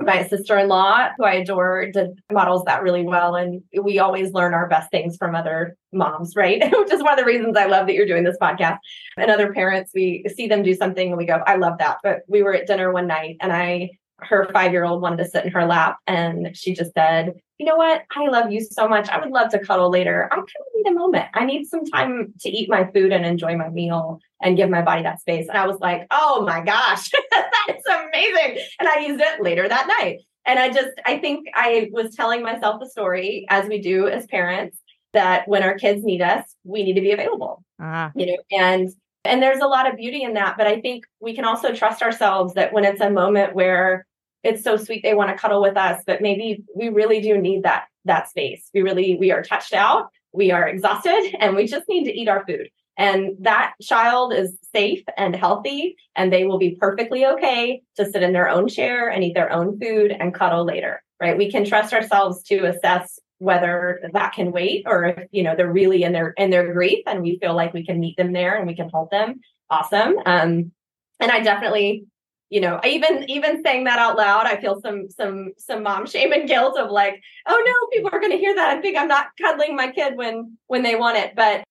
My 0.00 0.24
sister-in-law, 0.28 1.08
who 1.18 1.24
I 1.24 1.34
adore, 1.34 1.90
did 1.92 2.10
models 2.30 2.62
that 2.66 2.84
really 2.84 3.02
well. 3.02 3.34
And 3.34 3.62
we 3.82 3.98
always 3.98 4.32
learn 4.32 4.54
our 4.54 4.68
best 4.68 4.92
things 4.92 5.16
from 5.16 5.34
other 5.34 5.76
moms, 5.92 6.36
right? 6.36 6.62
Which 6.78 6.92
is 6.92 7.02
one 7.02 7.14
of 7.14 7.18
the 7.18 7.24
reasons 7.24 7.56
I 7.56 7.66
love 7.66 7.88
that 7.88 7.94
you're 7.94 8.06
doing 8.06 8.22
this 8.22 8.36
podcast. 8.40 8.78
And 9.16 9.28
other 9.28 9.52
parents, 9.52 9.90
we 9.92 10.24
see 10.36 10.46
them 10.46 10.62
do 10.62 10.74
something 10.74 11.08
and 11.08 11.18
we 11.18 11.26
go, 11.26 11.42
I 11.44 11.56
love 11.56 11.78
that. 11.78 11.98
But 12.04 12.20
we 12.28 12.44
were 12.44 12.54
at 12.54 12.68
dinner 12.68 12.92
one 12.92 13.08
night 13.08 13.38
and 13.40 13.52
I 13.52 13.90
her 14.20 14.48
five 14.52 14.72
year 14.72 14.84
old 14.84 15.00
wanted 15.00 15.18
to 15.18 15.28
sit 15.28 15.44
in 15.44 15.52
her 15.52 15.66
lap 15.66 15.98
and 16.06 16.56
she 16.56 16.74
just 16.74 16.92
said, 16.92 17.34
You 17.58 17.66
know 17.66 17.76
what? 17.76 18.02
I 18.14 18.26
love 18.28 18.50
you 18.50 18.60
so 18.60 18.88
much. 18.88 19.08
I 19.08 19.18
would 19.18 19.30
love 19.30 19.50
to 19.50 19.58
cuddle 19.58 19.90
later. 19.90 20.28
I 20.30 20.36
kind 20.36 20.42
of 20.42 20.66
need 20.74 20.90
a 20.90 20.94
moment. 20.94 21.26
I 21.34 21.44
need 21.44 21.66
some 21.66 21.84
time 21.84 22.32
to 22.40 22.48
eat 22.48 22.68
my 22.68 22.90
food 22.92 23.12
and 23.12 23.24
enjoy 23.24 23.56
my 23.56 23.68
meal 23.68 24.20
and 24.42 24.56
give 24.56 24.70
my 24.70 24.82
body 24.82 25.02
that 25.02 25.20
space. 25.20 25.48
And 25.48 25.56
I 25.56 25.66
was 25.66 25.78
like, 25.80 26.06
Oh 26.10 26.44
my 26.44 26.60
gosh, 26.60 27.10
that 27.30 27.66
is 27.68 27.84
amazing. 27.86 28.64
And 28.78 28.88
I 28.88 29.00
used 29.00 29.20
it 29.20 29.42
later 29.42 29.68
that 29.68 29.86
night. 30.00 30.20
And 30.46 30.58
I 30.58 30.70
just, 30.70 30.90
I 31.04 31.18
think 31.18 31.46
I 31.54 31.90
was 31.92 32.14
telling 32.14 32.42
myself 32.42 32.80
the 32.80 32.88
story 32.88 33.46
as 33.50 33.68
we 33.68 33.80
do 33.80 34.08
as 34.08 34.26
parents 34.26 34.78
that 35.12 35.46
when 35.46 35.62
our 35.62 35.78
kids 35.78 36.04
need 36.04 36.22
us, 36.22 36.44
we 36.64 36.82
need 36.82 36.94
to 36.94 37.00
be 37.00 37.12
available 37.12 37.62
ah, 37.80 38.10
you 38.14 38.26
know 38.26 38.36
and 38.50 38.90
and 39.24 39.42
there's 39.42 39.60
a 39.60 39.66
lot 39.66 39.90
of 39.90 39.96
beauty 39.96 40.22
in 40.22 40.34
that 40.34 40.56
but 40.56 40.66
i 40.66 40.80
think 40.80 41.04
we 41.20 41.34
can 41.34 41.44
also 41.44 41.74
trust 41.74 42.02
ourselves 42.02 42.54
that 42.54 42.72
when 42.72 42.84
it's 42.84 43.00
a 43.00 43.10
moment 43.10 43.54
where 43.54 44.06
it's 44.42 44.62
so 44.62 44.76
sweet 44.76 45.02
they 45.02 45.14
want 45.14 45.30
to 45.30 45.36
cuddle 45.36 45.62
with 45.62 45.76
us 45.76 46.02
but 46.06 46.22
maybe 46.22 46.64
we 46.74 46.88
really 46.88 47.20
do 47.20 47.36
need 47.38 47.62
that 47.62 47.84
that 48.04 48.28
space. 48.28 48.70
We 48.72 48.82
really 48.82 49.16
we 49.18 49.32
are 49.32 49.42
touched 49.42 49.74
out 49.74 50.10
we 50.32 50.50
are 50.50 50.68
exhausted 50.68 51.36
and 51.40 51.56
we 51.56 51.66
just 51.66 51.88
need 51.88 52.04
to 52.04 52.12
eat 52.12 52.28
our 52.28 52.44
food. 52.46 52.68
And 52.96 53.36
that 53.40 53.74
child 53.80 54.32
is 54.32 54.56
safe 54.74 55.04
and 55.16 55.34
healthy 55.34 55.96
and 56.16 56.32
they 56.32 56.44
will 56.44 56.58
be 56.58 56.76
perfectly 56.80 57.24
okay 57.24 57.82
to 57.96 58.04
sit 58.04 58.24
in 58.24 58.32
their 58.32 58.48
own 58.48 58.66
chair 58.66 59.08
and 59.08 59.22
eat 59.22 59.34
their 59.34 59.52
own 59.52 59.78
food 59.78 60.10
and 60.10 60.34
cuddle 60.34 60.64
later 60.64 61.02
right? 61.20 61.36
We 61.36 61.50
can 61.50 61.64
trust 61.64 61.92
ourselves 61.92 62.44
to 62.44 62.66
assess 62.66 63.18
whether 63.38 64.00
that 64.12 64.32
can 64.32 64.52
wait 64.52 64.84
or 64.86 65.04
if 65.06 65.28
you 65.30 65.42
know 65.42 65.56
they're 65.56 65.72
really 65.72 66.02
in 66.02 66.12
their 66.12 66.30
in 66.30 66.50
their 66.50 66.72
grief 66.72 67.02
and 67.06 67.22
we 67.22 67.38
feel 67.40 67.54
like 67.54 67.72
we 67.72 67.84
can 67.84 68.00
meet 68.00 68.16
them 68.16 68.32
there 68.32 68.56
and 68.56 68.66
we 68.66 68.74
can 68.74 68.88
hold 68.88 69.10
them. 69.10 69.40
Awesome. 69.70 70.14
Um 70.24 70.72
and 71.20 71.32
i 71.32 71.40
definitely 71.40 72.04
you 72.50 72.60
know 72.60 72.80
even 72.84 73.28
even 73.28 73.62
saying 73.62 73.84
that 73.84 73.98
out 73.98 74.16
loud 74.16 74.46
i 74.46 74.60
feel 74.60 74.80
some 74.80 75.08
some 75.10 75.52
some 75.58 75.82
mom 75.82 76.06
shame 76.06 76.32
and 76.32 76.48
guilt 76.48 76.78
of 76.78 76.90
like 76.90 77.20
oh 77.46 77.62
no 77.64 77.96
people 77.96 78.10
are 78.12 78.20
going 78.20 78.32
to 78.32 78.38
hear 78.38 78.54
that. 78.54 78.72
And 78.72 78.82
think 78.82 78.96
i'm 78.96 79.08
not 79.08 79.28
cuddling 79.40 79.76
my 79.76 79.90
kid 79.90 80.16
when 80.16 80.56
when 80.66 80.82
they 80.82 80.96
want 80.96 81.18
it. 81.18 81.34
But 81.36 81.64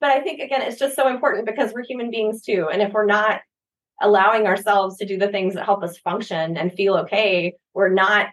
but 0.00 0.10
i 0.10 0.20
think 0.20 0.40
again 0.40 0.62
it's 0.62 0.78
just 0.78 0.96
so 0.96 1.08
important 1.08 1.46
because 1.46 1.72
we're 1.72 1.84
human 1.84 2.10
beings 2.10 2.42
too 2.42 2.68
and 2.72 2.82
if 2.82 2.92
we're 2.92 3.06
not 3.06 3.40
allowing 4.00 4.46
ourselves 4.46 4.96
to 4.98 5.06
do 5.06 5.16
the 5.16 5.28
things 5.28 5.54
that 5.54 5.64
help 5.64 5.82
us 5.84 5.98
function 5.98 6.56
and 6.56 6.72
feel 6.72 6.96
okay 6.96 7.54
we're 7.74 7.88
not 7.88 8.28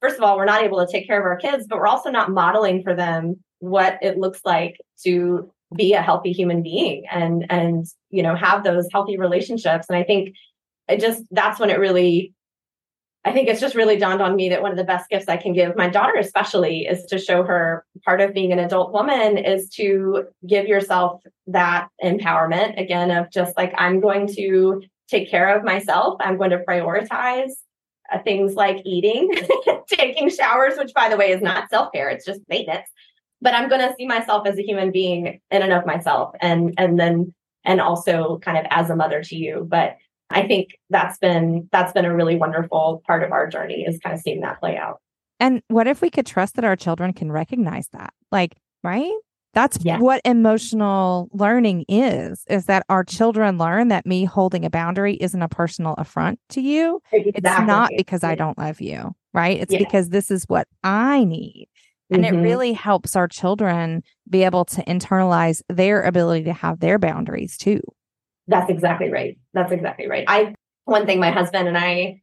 first 0.00 0.16
of 0.16 0.22
all 0.22 0.36
we're 0.36 0.44
not 0.44 0.62
able 0.62 0.84
to 0.84 0.90
take 0.90 1.06
care 1.06 1.18
of 1.18 1.26
our 1.26 1.36
kids 1.36 1.66
but 1.68 1.78
we're 1.78 1.86
also 1.86 2.10
not 2.10 2.30
modeling 2.30 2.82
for 2.82 2.94
them 2.94 3.34
what 3.58 3.98
it 4.02 4.18
looks 4.18 4.40
like 4.44 4.76
to 5.02 5.50
be 5.74 5.94
a 5.94 6.02
healthy 6.02 6.32
human 6.32 6.62
being 6.62 7.04
and 7.10 7.44
and 7.50 7.86
you 8.10 8.22
know 8.22 8.36
have 8.36 8.62
those 8.62 8.86
healthy 8.92 9.18
relationships. 9.18 9.86
And 9.88 9.98
i 9.98 10.04
think 10.04 10.34
it 10.88 11.00
just 11.00 11.22
that's 11.30 11.58
when 11.58 11.70
it 11.70 11.78
really 11.78 12.34
I 13.26 13.32
think 13.32 13.48
it's 13.48 13.60
just 13.60 13.74
really 13.74 13.96
dawned 13.96 14.20
on 14.20 14.36
me 14.36 14.50
that 14.50 14.60
one 14.60 14.70
of 14.70 14.76
the 14.76 14.84
best 14.84 15.08
gifts 15.08 15.28
I 15.28 15.38
can 15.38 15.54
give 15.54 15.76
my 15.76 15.88
daughter, 15.88 16.18
especially, 16.18 16.80
is 16.80 17.04
to 17.06 17.18
show 17.18 17.42
her 17.42 17.86
part 18.04 18.20
of 18.20 18.34
being 18.34 18.52
an 18.52 18.58
adult 18.58 18.92
woman 18.92 19.38
is 19.38 19.70
to 19.70 20.26
give 20.46 20.66
yourself 20.66 21.22
that 21.46 21.88
empowerment 22.02 22.78
again 22.78 23.10
of 23.10 23.30
just 23.30 23.56
like, 23.56 23.72
I'm 23.78 24.00
going 24.00 24.26
to 24.34 24.82
take 25.08 25.30
care 25.30 25.56
of 25.56 25.64
myself. 25.64 26.18
I'm 26.20 26.36
going 26.36 26.50
to 26.50 26.58
prioritize 26.68 27.52
uh, 28.12 28.18
things 28.18 28.54
like 28.54 28.82
eating, 28.84 29.30
taking 29.88 30.28
showers, 30.28 30.76
which 30.76 30.92
by 30.92 31.08
the 31.08 31.16
way 31.16 31.30
is 31.30 31.40
not 31.40 31.70
self 31.70 31.92
care, 31.92 32.10
it's 32.10 32.26
just 32.26 32.42
maintenance. 32.50 32.88
But 33.40 33.54
I'm 33.54 33.70
going 33.70 33.80
to 33.80 33.94
see 33.96 34.06
myself 34.06 34.46
as 34.46 34.58
a 34.58 34.62
human 34.62 34.90
being 34.90 35.40
in 35.50 35.62
and 35.62 35.72
of 35.72 35.86
myself 35.86 36.34
and, 36.40 36.74
and 36.76 37.00
then, 37.00 37.32
and 37.64 37.80
also 37.80 38.38
kind 38.40 38.58
of 38.58 38.66
as 38.68 38.90
a 38.90 38.96
mother 38.96 39.22
to 39.22 39.36
you. 39.36 39.66
But 39.66 39.96
I 40.30 40.46
think 40.46 40.70
that's 40.90 41.18
been 41.18 41.68
that's 41.70 41.92
been 41.92 42.04
a 42.04 42.14
really 42.14 42.36
wonderful 42.36 43.02
part 43.06 43.22
of 43.22 43.32
our 43.32 43.48
journey 43.48 43.84
is 43.86 43.98
kind 43.98 44.14
of 44.14 44.20
seeing 44.20 44.40
that 44.40 44.60
play 44.60 44.76
out. 44.76 45.00
And 45.40 45.62
what 45.68 45.86
if 45.86 46.00
we 46.00 46.10
could 46.10 46.26
trust 46.26 46.56
that 46.56 46.64
our 46.64 46.76
children 46.76 47.12
can 47.12 47.30
recognize 47.30 47.88
that? 47.88 48.12
Like, 48.32 48.56
right? 48.82 49.12
That's 49.52 49.78
yeah. 49.82 49.98
what 49.98 50.20
emotional 50.24 51.28
learning 51.32 51.84
is, 51.88 52.44
is 52.48 52.66
that 52.66 52.84
our 52.88 53.04
children 53.04 53.56
learn 53.56 53.88
that 53.88 54.04
me 54.04 54.24
holding 54.24 54.64
a 54.64 54.70
boundary 54.70 55.14
isn't 55.14 55.40
a 55.40 55.48
personal 55.48 55.94
affront 55.94 56.40
to 56.50 56.60
you. 56.60 57.00
Exactly. 57.12 57.32
It's 57.36 57.66
not 57.66 57.90
because. 57.96 58.24
I 58.24 58.34
don't 58.34 58.58
love 58.58 58.80
you, 58.80 59.14
right? 59.32 59.60
It's 59.60 59.72
yeah. 59.72 59.78
because 59.78 60.08
this 60.08 60.30
is 60.30 60.44
what 60.48 60.66
I 60.82 61.24
need. 61.24 61.68
And 62.10 62.24
mm-hmm. 62.24 62.34
it 62.34 62.42
really 62.42 62.72
helps 62.72 63.16
our 63.16 63.28
children 63.28 64.02
be 64.28 64.42
able 64.42 64.64
to 64.66 64.82
internalize 64.84 65.62
their 65.68 66.02
ability 66.02 66.44
to 66.44 66.52
have 66.52 66.80
their 66.80 66.98
boundaries 66.98 67.56
too. 67.56 67.80
That's 68.46 68.70
exactly 68.70 69.10
right. 69.10 69.38
That's 69.52 69.72
exactly 69.72 70.08
right. 70.08 70.24
I 70.28 70.54
one 70.84 71.06
thing 71.06 71.20
my 71.20 71.30
husband 71.30 71.68
and 71.68 71.78
I 71.78 72.20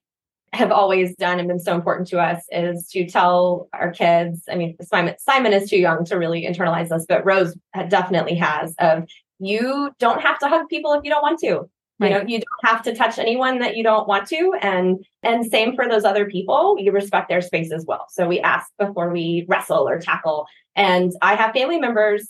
have 0.54 0.72
always 0.72 1.16
done 1.16 1.40
and 1.40 1.48
been 1.48 1.60
so 1.60 1.74
important 1.74 2.08
to 2.10 2.20
us 2.20 2.44
is 2.52 2.88
to 2.90 3.08
tell 3.08 3.70
our 3.74 3.92
kids. 3.92 4.44
I 4.50 4.56
mean, 4.56 4.76
Simon 4.82 5.16
Simon 5.18 5.54
is 5.54 5.70
too 5.70 5.78
young 5.78 6.06
to 6.06 6.18
really 6.18 6.46
internalize 6.46 6.90
this, 6.90 7.06
but 7.08 7.26
Rose 7.26 7.56
definitely 7.88 8.36
has. 8.36 8.76
Of 8.80 9.06
you 9.40 9.92
don't 10.00 10.22
have 10.22 10.40
to 10.40 10.48
hug 10.48 10.68
people 10.70 10.94
if 10.94 11.02
you 11.04 11.10
don't 11.10 11.22
want 11.22 11.40
to. 11.40 11.70
Right. 12.00 12.12
You 12.12 12.18
know, 12.18 12.26
you 12.28 12.40
don't 12.40 12.74
have 12.74 12.82
to 12.84 12.96
touch 12.96 13.20
anyone 13.20 13.60
that 13.60 13.78
you 13.78 13.84
don't 13.84 14.08
want 14.08 14.28
to, 14.30 14.54
and 14.62 15.06
and 15.24 15.46
same 15.46 15.76
for 15.76 15.88
those 15.88 16.04
other 16.04 16.26
people. 16.26 16.76
You 16.80 16.92
respect 16.92 17.30
their 17.30 17.42
space 17.42 17.72
as 17.72 17.86
well. 17.86 18.08
So 18.10 18.28
we 18.28 18.40
ask 18.40 18.68
before 18.80 19.12
we 19.12 19.46
wrestle 19.48 19.88
or 19.88 20.00
tackle. 20.00 20.48
And 20.76 21.12
I 21.22 21.36
have 21.36 21.54
family 21.54 21.80
members 21.80 22.30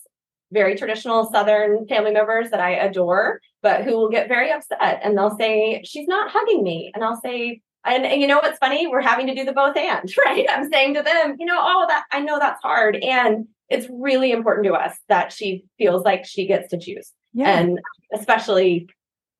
very 0.51 0.75
traditional 0.75 1.29
Southern 1.31 1.87
family 1.87 2.11
members 2.11 2.49
that 2.51 2.59
I 2.59 2.71
adore, 2.71 3.39
but 3.61 3.83
who 3.83 3.97
will 3.97 4.09
get 4.09 4.27
very 4.27 4.51
upset 4.51 4.99
and 5.03 5.17
they'll 5.17 5.37
say, 5.37 5.81
She's 5.83 6.07
not 6.07 6.31
hugging 6.31 6.63
me. 6.63 6.91
And 6.93 7.03
I'll 7.03 7.19
say, 7.21 7.61
and, 7.85 8.05
and, 8.05 8.21
you 8.21 8.27
know 8.27 8.37
what's 8.37 8.59
funny? 8.59 8.87
We're 8.87 9.01
having 9.01 9.27
to 9.27 9.35
do 9.35 9.43
the 9.43 9.53
both 9.53 9.75
and, 9.75 10.11
right? 10.25 10.45
I'm 10.49 10.71
saying 10.71 10.93
to 10.95 11.01
them, 11.01 11.35
you 11.39 11.45
know, 11.45 11.57
oh, 11.59 11.85
that 11.87 12.03
I 12.11 12.19
know 12.19 12.37
that's 12.37 12.61
hard. 12.61 12.95
And 12.97 13.47
it's 13.69 13.87
really 13.89 14.31
important 14.31 14.67
to 14.67 14.73
us 14.73 14.95
that 15.09 15.31
she 15.31 15.65
feels 15.77 16.03
like 16.03 16.25
she 16.25 16.45
gets 16.45 16.69
to 16.69 16.79
choose. 16.79 17.11
Yeah. 17.33 17.57
And 17.57 17.79
especially 18.13 18.87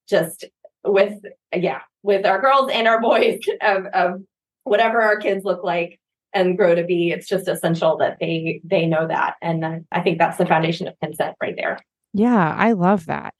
just 0.09 0.45
with, 0.83 1.19
yeah, 1.55 1.81
with 2.01 2.25
our 2.25 2.41
girls 2.41 2.71
and 2.73 2.87
our 2.87 2.99
boys 2.99 3.39
of, 3.61 3.85
of 3.93 4.21
whatever 4.63 5.01
our 5.01 5.17
kids 5.17 5.43
look 5.43 5.63
like 5.63 5.99
and 6.33 6.57
grow 6.57 6.75
to 6.75 6.83
be 6.83 7.11
it's 7.11 7.27
just 7.27 7.47
essential 7.47 7.97
that 7.97 8.17
they 8.19 8.61
they 8.63 8.85
know 8.85 9.07
that. 9.07 9.35
And 9.41 9.65
uh, 9.65 9.79
i 9.91 10.01
think 10.01 10.17
that's 10.17 10.37
the 10.37 10.45
foundation 10.45 10.87
of 10.87 10.99
consent 10.99 11.35
right 11.41 11.55
there. 11.55 11.79
Yeah 12.13 12.55
i 12.57 12.73
love 12.73 13.05
that. 13.07 13.33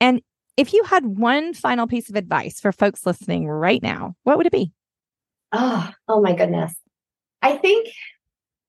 And 0.00 0.20
if 0.56 0.72
you 0.72 0.82
had 0.84 1.06
one 1.06 1.54
final 1.54 1.86
piece 1.86 2.10
of 2.10 2.16
advice 2.16 2.60
for 2.60 2.72
folks 2.72 3.06
listening 3.06 3.48
right 3.48 3.82
now 3.82 4.14
what 4.24 4.36
would 4.36 4.46
it 4.46 4.52
be? 4.52 4.72
Oh 5.52 5.90
oh 6.08 6.20
my 6.20 6.34
goodness. 6.34 6.74
I 7.40 7.56
think 7.56 7.88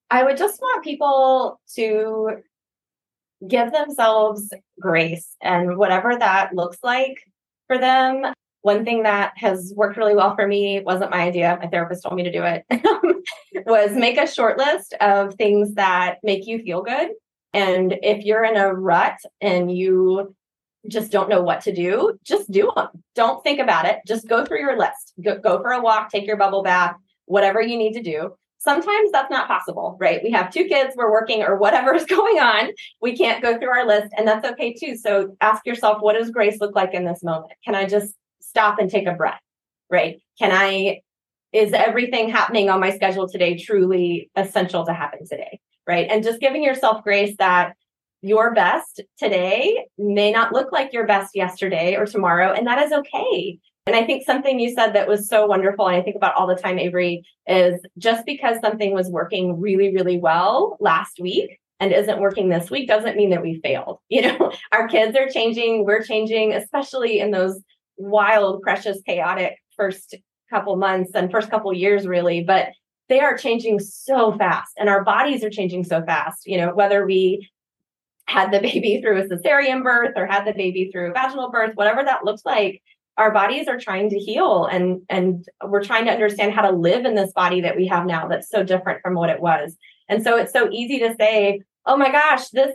i 0.09 0.23
would 0.23 0.37
just 0.37 0.61
want 0.61 0.83
people 0.83 1.59
to 1.75 2.37
give 3.47 3.71
themselves 3.71 4.53
grace 4.79 5.35
and 5.41 5.77
whatever 5.77 6.15
that 6.17 6.55
looks 6.55 6.77
like 6.83 7.15
for 7.67 7.77
them 7.77 8.33
one 8.63 8.85
thing 8.85 9.03
that 9.03 9.33
has 9.35 9.73
worked 9.75 9.97
really 9.97 10.15
well 10.15 10.35
for 10.35 10.47
me 10.47 10.79
wasn't 10.79 11.11
my 11.11 11.21
idea. 11.21 11.59
My 11.61 11.67
therapist 11.67 12.03
told 12.03 12.15
me 12.15 12.23
to 12.23 12.31
do 12.31 12.43
it. 12.43 12.65
was 13.65 13.91
make 13.91 14.17
a 14.17 14.25
short 14.25 14.57
list 14.57 14.93
of 15.01 15.35
things 15.35 15.75
that 15.75 16.17
make 16.23 16.47
you 16.47 16.59
feel 16.63 16.81
good. 16.81 17.09
And 17.53 17.97
if 18.01 18.23
you're 18.23 18.45
in 18.45 18.55
a 18.55 18.73
rut 18.73 19.19
and 19.41 19.69
you 19.75 20.33
just 20.87 21.11
don't 21.11 21.29
know 21.29 21.41
what 21.41 21.61
to 21.61 21.73
do, 21.73 22.17
just 22.23 22.49
do 22.51 22.71
them. 22.73 22.87
Don't 23.15 23.43
think 23.43 23.59
about 23.59 23.85
it. 23.85 23.99
Just 24.07 24.29
go 24.29 24.45
through 24.45 24.59
your 24.59 24.77
list. 24.77 25.13
Go, 25.21 25.37
go 25.37 25.61
for 25.61 25.71
a 25.71 25.81
walk, 25.81 26.09
take 26.09 26.25
your 26.25 26.37
bubble 26.37 26.63
bath, 26.63 26.95
whatever 27.25 27.61
you 27.61 27.77
need 27.77 27.93
to 27.93 28.01
do. 28.01 28.33
Sometimes 28.59 29.11
that's 29.11 29.29
not 29.29 29.49
possible, 29.49 29.97
right? 29.99 30.23
We 30.23 30.31
have 30.31 30.53
two 30.53 30.63
kids, 30.65 30.95
we're 30.95 31.11
working, 31.11 31.43
or 31.43 31.57
whatever 31.57 31.93
is 31.93 32.05
going 32.17 32.39
on. 32.39 32.69
We 33.01 33.17
can't 33.17 33.43
go 33.43 33.59
through 33.59 33.71
our 33.71 33.85
list, 33.85 34.13
and 34.17 34.25
that's 34.25 34.47
okay 34.51 34.73
too. 34.73 34.95
So 34.95 35.35
ask 35.41 35.65
yourself, 35.65 36.01
what 36.01 36.13
does 36.13 36.31
grace 36.31 36.61
look 36.61 36.73
like 36.73 36.93
in 36.93 37.03
this 37.03 37.23
moment? 37.23 37.51
Can 37.65 37.75
I 37.75 37.85
just 37.85 38.15
stop 38.53 38.77
and 38.77 38.89
take 38.89 39.07
a 39.07 39.13
breath, 39.13 39.41
right? 39.89 40.21
Can 40.37 40.51
I, 40.51 41.01
is 41.51 41.73
everything 41.73 42.29
happening 42.29 42.69
on 42.69 42.79
my 42.79 42.91
schedule 42.91 43.27
today 43.27 43.57
truly 43.57 44.29
essential 44.35 44.85
to 44.85 44.93
happen 44.93 45.25
today, 45.27 45.59
right? 45.87 46.07
And 46.09 46.23
just 46.23 46.39
giving 46.39 46.63
yourself 46.63 47.03
grace 47.03 47.35
that 47.39 47.73
your 48.21 48.53
best 48.53 49.01
today 49.17 49.85
may 49.97 50.31
not 50.31 50.53
look 50.53 50.71
like 50.71 50.93
your 50.93 51.07
best 51.07 51.31
yesterday 51.35 51.95
or 51.95 52.05
tomorrow, 52.05 52.53
and 52.53 52.67
that 52.67 52.83
is 52.83 52.91
okay. 52.91 53.59
And 53.87 53.95
I 53.95 54.05
think 54.05 54.23
something 54.23 54.59
you 54.59 54.73
said 54.73 54.93
that 54.93 55.07
was 55.07 55.27
so 55.27 55.47
wonderful, 55.47 55.87
and 55.87 55.97
I 55.97 56.03
think 56.03 56.15
about 56.15 56.35
all 56.35 56.47
the 56.47 56.55
time, 56.55 56.77
Avery, 56.77 57.23
is 57.47 57.81
just 57.97 58.23
because 58.25 58.59
something 58.61 58.93
was 58.93 59.09
working 59.09 59.59
really, 59.59 59.93
really 59.93 60.17
well 60.17 60.77
last 60.79 61.19
week 61.19 61.59
and 61.79 61.91
isn't 61.91 62.21
working 62.21 62.47
this 62.47 62.71
week 62.71 62.87
doesn't 62.87 63.17
mean 63.17 63.31
that 63.31 63.41
we 63.41 63.59
failed. 63.61 63.99
You 64.09 64.21
know, 64.21 64.51
our 64.71 64.87
kids 64.87 65.17
are 65.17 65.27
changing, 65.27 65.85
we're 65.85 66.03
changing, 66.03 66.53
especially 66.53 67.19
in 67.19 67.31
those 67.31 67.59
wild, 67.97 68.61
precious, 68.61 69.01
chaotic 69.05 69.57
first 69.75 70.15
couple 70.49 70.75
months 70.75 71.11
and 71.15 71.31
first 71.31 71.49
couple 71.49 71.73
years, 71.73 72.07
really. 72.07 72.43
But 72.43 72.67
they 73.09 73.19
are 73.19 73.37
changing 73.37 73.79
so 73.79 74.31
fast, 74.37 74.71
and 74.77 74.89
our 74.89 75.03
bodies 75.03 75.43
are 75.43 75.49
changing 75.49 75.83
so 75.83 76.03
fast. 76.03 76.45
You 76.45 76.57
know, 76.57 76.73
whether 76.73 77.05
we 77.05 77.49
had 78.27 78.51
the 78.51 78.59
baby 78.71 79.01
through 79.01 79.21
a 79.21 79.25
cesarean 79.25 79.83
birth 79.83 80.13
or 80.15 80.25
had 80.25 80.45
the 80.45 80.53
baby 80.53 80.89
through 80.91 81.09
a 81.09 81.13
vaginal 81.13 81.51
birth, 81.51 81.75
whatever 81.75 82.03
that 82.03 82.25
looks 82.25 82.43
like, 82.45 82.81
our 83.17 83.31
bodies 83.31 83.67
are 83.67 83.79
trying 83.79 84.09
to 84.09 84.17
heal 84.17 84.65
and 84.65 85.01
and 85.09 85.47
we're 85.63 85.83
trying 85.83 86.05
to 86.05 86.11
understand 86.11 86.53
how 86.53 86.63
to 86.63 86.75
live 86.75 87.05
in 87.05 87.15
this 87.15 87.31
body 87.33 87.61
that 87.61 87.75
we 87.75 87.85
have 87.87 88.05
now 88.05 88.27
that's 88.27 88.49
so 88.49 88.63
different 88.63 89.01
from 89.01 89.13
what 89.13 89.29
it 89.29 89.41
was. 89.41 89.77
And 90.09 90.23
so 90.23 90.37
it's 90.37 90.51
so 90.51 90.69
easy 90.71 90.99
to 90.99 91.15
say, 91.19 91.61
"Oh 91.85 91.97
my 91.97 92.11
gosh, 92.11 92.49
this 92.49 92.71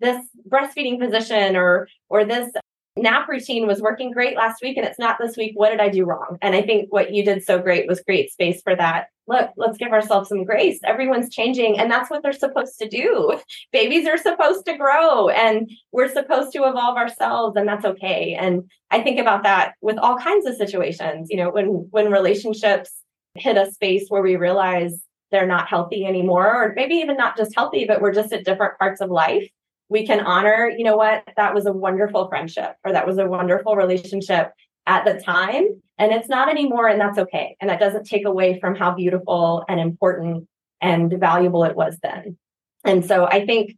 this 0.00 0.24
breastfeeding 0.48 1.00
position 1.00 1.56
or 1.56 1.88
or 2.08 2.24
this 2.24 2.50
nap 2.96 3.28
routine 3.28 3.66
was 3.66 3.80
working 3.80 4.10
great 4.10 4.36
last 4.36 4.62
week 4.62 4.76
and 4.76 4.86
it's 4.86 4.98
not 4.98 5.16
this 5.20 5.36
week. 5.36 5.52
What 5.54 5.70
did 5.70 5.80
I 5.80 5.88
do 5.88 6.04
wrong? 6.04 6.38
And 6.42 6.54
I 6.54 6.62
think 6.62 6.92
what 6.92 7.12
you 7.12 7.24
did 7.24 7.44
so 7.44 7.58
great 7.58 7.86
was 7.86 8.02
create 8.02 8.32
space 8.32 8.60
for 8.62 8.74
that. 8.76 9.06
Look, 9.28 9.50
let's 9.56 9.78
give 9.78 9.92
ourselves 9.92 10.28
some 10.28 10.44
grace. 10.44 10.80
Everyone's 10.84 11.32
changing, 11.32 11.78
and 11.78 11.88
that's 11.88 12.10
what 12.10 12.24
they're 12.24 12.32
supposed 12.32 12.80
to 12.80 12.88
do. 12.88 13.38
Babies 13.72 14.08
are 14.08 14.18
supposed 14.18 14.66
to 14.66 14.76
grow, 14.76 15.28
and 15.28 15.70
we're 15.92 16.12
supposed 16.12 16.52
to 16.54 16.64
evolve 16.64 16.96
ourselves, 16.96 17.56
and 17.56 17.68
that's 17.68 17.84
okay. 17.84 18.34
And 18.34 18.68
I 18.90 19.02
think 19.02 19.20
about 19.20 19.44
that 19.44 19.74
with 19.80 19.98
all 19.98 20.18
kinds 20.18 20.46
of 20.46 20.56
situations. 20.56 21.28
You 21.30 21.36
know, 21.36 21.50
when 21.50 21.66
when 21.90 22.10
relationships 22.10 22.90
hit 23.36 23.56
a 23.56 23.70
space 23.70 24.06
where 24.08 24.22
we 24.22 24.34
realize 24.34 25.00
they're 25.30 25.46
not 25.46 25.68
healthy 25.68 26.04
anymore, 26.04 26.48
or 26.48 26.72
maybe 26.74 26.96
even 26.96 27.16
not 27.16 27.36
just 27.36 27.54
healthy, 27.54 27.84
but 27.84 28.00
we're 28.00 28.12
just 28.12 28.32
at 28.32 28.44
different 28.44 28.78
parts 28.78 29.00
of 29.00 29.10
life 29.10 29.48
we 29.90 30.06
can 30.06 30.20
honor, 30.20 30.70
you 30.74 30.84
know 30.84 30.96
what, 30.96 31.24
that 31.36 31.54
was 31.54 31.66
a 31.66 31.72
wonderful 31.72 32.28
friendship 32.28 32.76
or 32.84 32.92
that 32.92 33.06
was 33.06 33.18
a 33.18 33.26
wonderful 33.26 33.76
relationship 33.76 34.52
at 34.86 35.04
the 35.04 35.20
time. 35.20 35.64
And 35.98 36.12
it's 36.12 36.28
not 36.28 36.48
anymore. 36.48 36.88
And 36.88 37.00
that's 37.00 37.18
okay. 37.18 37.56
And 37.60 37.68
that 37.68 37.80
doesn't 37.80 38.06
take 38.06 38.24
away 38.24 38.58
from 38.60 38.76
how 38.76 38.94
beautiful 38.94 39.64
and 39.68 39.78
important 39.78 40.48
and 40.80 41.12
valuable 41.18 41.64
it 41.64 41.76
was 41.76 41.98
then. 42.02 42.38
And 42.84 43.04
so 43.04 43.26
I 43.26 43.44
think 43.44 43.76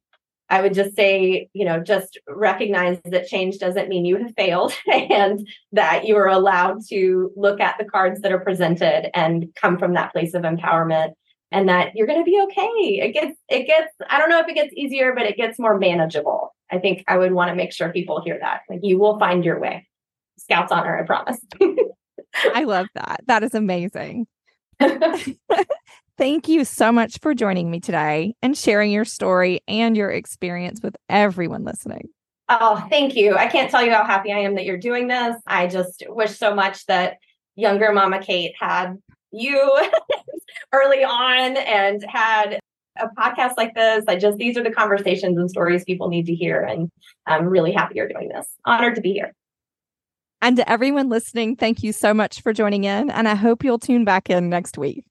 I 0.49 0.61
would 0.61 0.75
just 0.75 0.95
say, 0.95 1.49
you 1.55 1.65
know, 1.65 1.81
just 1.81 2.21
recognize 2.29 3.01
that 3.07 3.27
change 3.27 3.59
doesn't 3.59 3.89
mean 3.89 4.05
you 4.05 4.19
have 4.19 4.35
failed 4.37 4.77
and 4.93 5.49
that 5.73 6.07
you 6.07 6.17
are 6.19 6.29
allowed 6.29 6.85
to 6.91 7.33
look 7.37 7.59
at 7.59 7.79
the 7.79 7.87
cards 7.87 8.21
that 8.21 8.33
are 8.33 8.41
presented 8.41 9.11
and 9.17 9.47
come 9.57 9.79
from 9.79 9.95
that 9.95 10.13
place 10.13 10.35
of 10.35 10.43
empowerment 10.43 11.15
and 11.53 11.69
that 11.69 11.93
you're 11.95 12.07
going 12.07 12.25
to 12.25 12.31
be 12.31 12.41
okay. 12.45 13.01
It 13.03 13.13
gets, 13.13 13.37
it 13.49 13.67
gets, 13.67 13.93
I 14.09 14.19
don't 14.19 14.31
know 14.31 14.41
if 14.41 14.49
it 14.49 14.55
gets 14.55 14.73
easier, 14.75 15.15
but 15.15 15.27
it 15.27 15.37
gets 15.37 15.59
more 15.59 15.79
manageable. 15.79 16.55
I 16.71 16.79
think 16.79 17.05
I 17.07 17.19
would 17.19 17.33
want 17.33 17.51
to 17.51 17.55
make 17.55 17.73
sure 17.73 17.93
people 17.93 18.23
hear 18.23 18.39
that. 18.41 18.63
Like 18.69 18.81
you 18.83 18.99
will 18.99 19.19
find 19.19 19.45
your 19.45 19.61
way. 19.61 19.87
Scouts 20.39 20.73
honor, 20.73 20.99
I 20.99 21.05
promise. 21.05 21.39
I 22.55 22.65
love 22.65 22.87
that. 22.95 23.21
That 23.27 23.43
is 23.43 23.55
amazing. 23.55 24.27
Thank 26.19 26.49
you 26.49 26.65
so 26.65 26.93
much 26.93 27.19
for 27.21 27.35
joining 27.35 27.71
me 27.71 27.81
today 27.81 28.35
and 28.43 28.57
sharing 28.57 28.91
your 28.91 29.05
story 29.05 29.61
and 29.67 29.97
your 29.97 30.11
experience 30.11 30.81
with 30.83 30.97
everyone 31.09 31.65
listening. 31.65 32.09
Oh, 32.49 32.87
thank 32.91 33.17
you. 33.17 33.35
I 33.35 33.47
can't 33.47 33.71
tell 33.71 33.83
you 33.83 33.93
how 33.93 34.05
happy 34.05 34.31
I 34.31 34.41
am 34.41 34.57
that 34.57 34.65
you're 34.65 34.77
doing 34.77 35.09
this. 35.09 35.37
I 35.47 35.69
just 35.69 36.05
wish 36.09 36.37
so 36.37 36.55
much 36.55 36.85
that 36.87 37.17
younger 37.55 37.93
Mama 37.93 38.19
Kait 38.19 38.53
had 38.59 38.99
you 39.33 39.89
early 40.73 41.05
on 41.05 41.57
and 41.57 42.05
had 42.09 42.61
a 42.99 43.09
podcast 43.19 43.55
like 43.57 43.75
this. 43.75 44.05
I 44.07 44.17
just, 44.17 44.39
these 44.39 44.57
are 44.57 44.63
the 44.63 44.71
conversations 44.71 45.39
and 45.39 45.51
stories 45.51 45.85
people 45.85 46.09
need 46.09 46.27
to 46.27 46.35
hear. 46.35 46.63
And 46.63 46.91
I'm 47.27 47.47
really 47.47 47.73
happy 47.73 47.95
you're 47.97 48.09
doing 48.09 48.29
this. 48.29 48.47
Honored 48.65 48.97
to 48.97 49.01
be 49.01 49.13
here. 49.13 49.33
And 50.41 50.57
to 50.57 50.69
everyone 50.69 51.09
listening, 51.09 51.57
thank 51.57 51.83
you 51.83 51.93
so 51.93 52.13
much 52.13 52.43
for 52.43 52.53
joining 52.53 52.85
in. 52.85 53.11
And 53.11 53.29
I 53.29 53.37
hope 53.37 53.65
you'll 53.65 53.79
tune 53.79 54.05
back 54.05 54.29
in 54.29 54.51
next 54.51 54.77
week. 54.77 55.05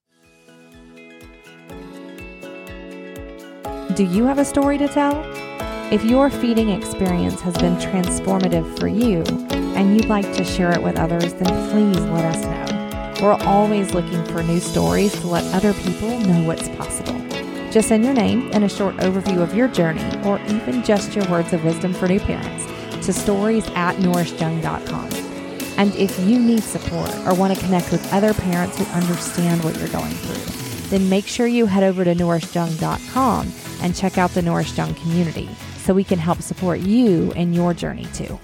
Do 3.95 4.05
you 4.05 4.25
have 4.25 4.39
a 4.39 4.45
story 4.45 4.77
to 4.77 4.87
tell? 4.87 5.21
If 5.91 6.05
your 6.05 6.29
feeding 6.29 6.69
experience 6.69 7.41
has 7.41 7.57
been 7.57 7.75
transformative 7.75 8.79
for 8.79 8.87
you 8.87 9.23
and 9.75 9.95
you'd 9.95 10.05
like 10.05 10.31
to 10.33 10.43
share 10.45 10.71
it 10.71 10.81
with 10.81 10.97
others, 10.97 11.33
then 11.33 11.69
please 11.69 11.99
let 12.05 12.25
us 12.25 12.45
know. 12.45 12.70
We're 13.21 13.33
always 13.43 13.93
looking 13.93 14.25
for 14.25 14.41
new 14.41 14.59
stories 14.59 15.13
to 15.21 15.27
let 15.27 15.43
other 15.53 15.73
people 15.73 16.19
know 16.21 16.43
what's 16.43 16.67
possible. 16.69 17.19
Just 17.69 17.89
send 17.89 18.03
your 18.03 18.15
name 18.15 18.49
and 18.51 18.63
a 18.63 18.69
short 18.69 18.95
overview 18.97 19.43
of 19.43 19.53
your 19.53 19.67
journey, 19.67 20.03
or 20.25 20.39
even 20.47 20.83
just 20.83 21.15
your 21.15 21.29
words 21.29 21.53
of 21.53 21.63
wisdom 21.63 21.93
for 21.93 22.07
new 22.07 22.19
parents, 22.19 22.65
to 23.05 23.13
stories 23.13 23.67
at 23.75 23.95
nourishedyoung.com. 23.97 25.09
And 25.77 25.93
if 25.95 26.17
you 26.19 26.39
need 26.39 26.63
support 26.63 27.13
or 27.27 27.35
want 27.35 27.53
to 27.53 27.63
connect 27.63 27.91
with 27.91 28.11
other 28.11 28.33
parents 28.33 28.79
who 28.79 28.85
understand 28.85 29.63
what 29.63 29.77
you're 29.77 29.87
going 29.89 30.13
through, 30.13 30.89
then 30.89 31.07
make 31.07 31.27
sure 31.27 31.45
you 31.45 31.67
head 31.67 31.83
over 31.83 32.03
to 32.03 32.15
nourishedyoung.com 32.15 33.51
and 33.83 33.95
check 33.95 34.17
out 34.17 34.31
the 34.31 34.41
Nourished 34.41 34.77
Young 34.77 34.95
community 34.95 35.47
so 35.77 35.93
we 35.93 36.03
can 36.03 36.17
help 36.17 36.41
support 36.41 36.79
you 36.79 37.31
in 37.33 37.53
your 37.53 37.75
journey 37.75 38.07
too. 38.15 38.39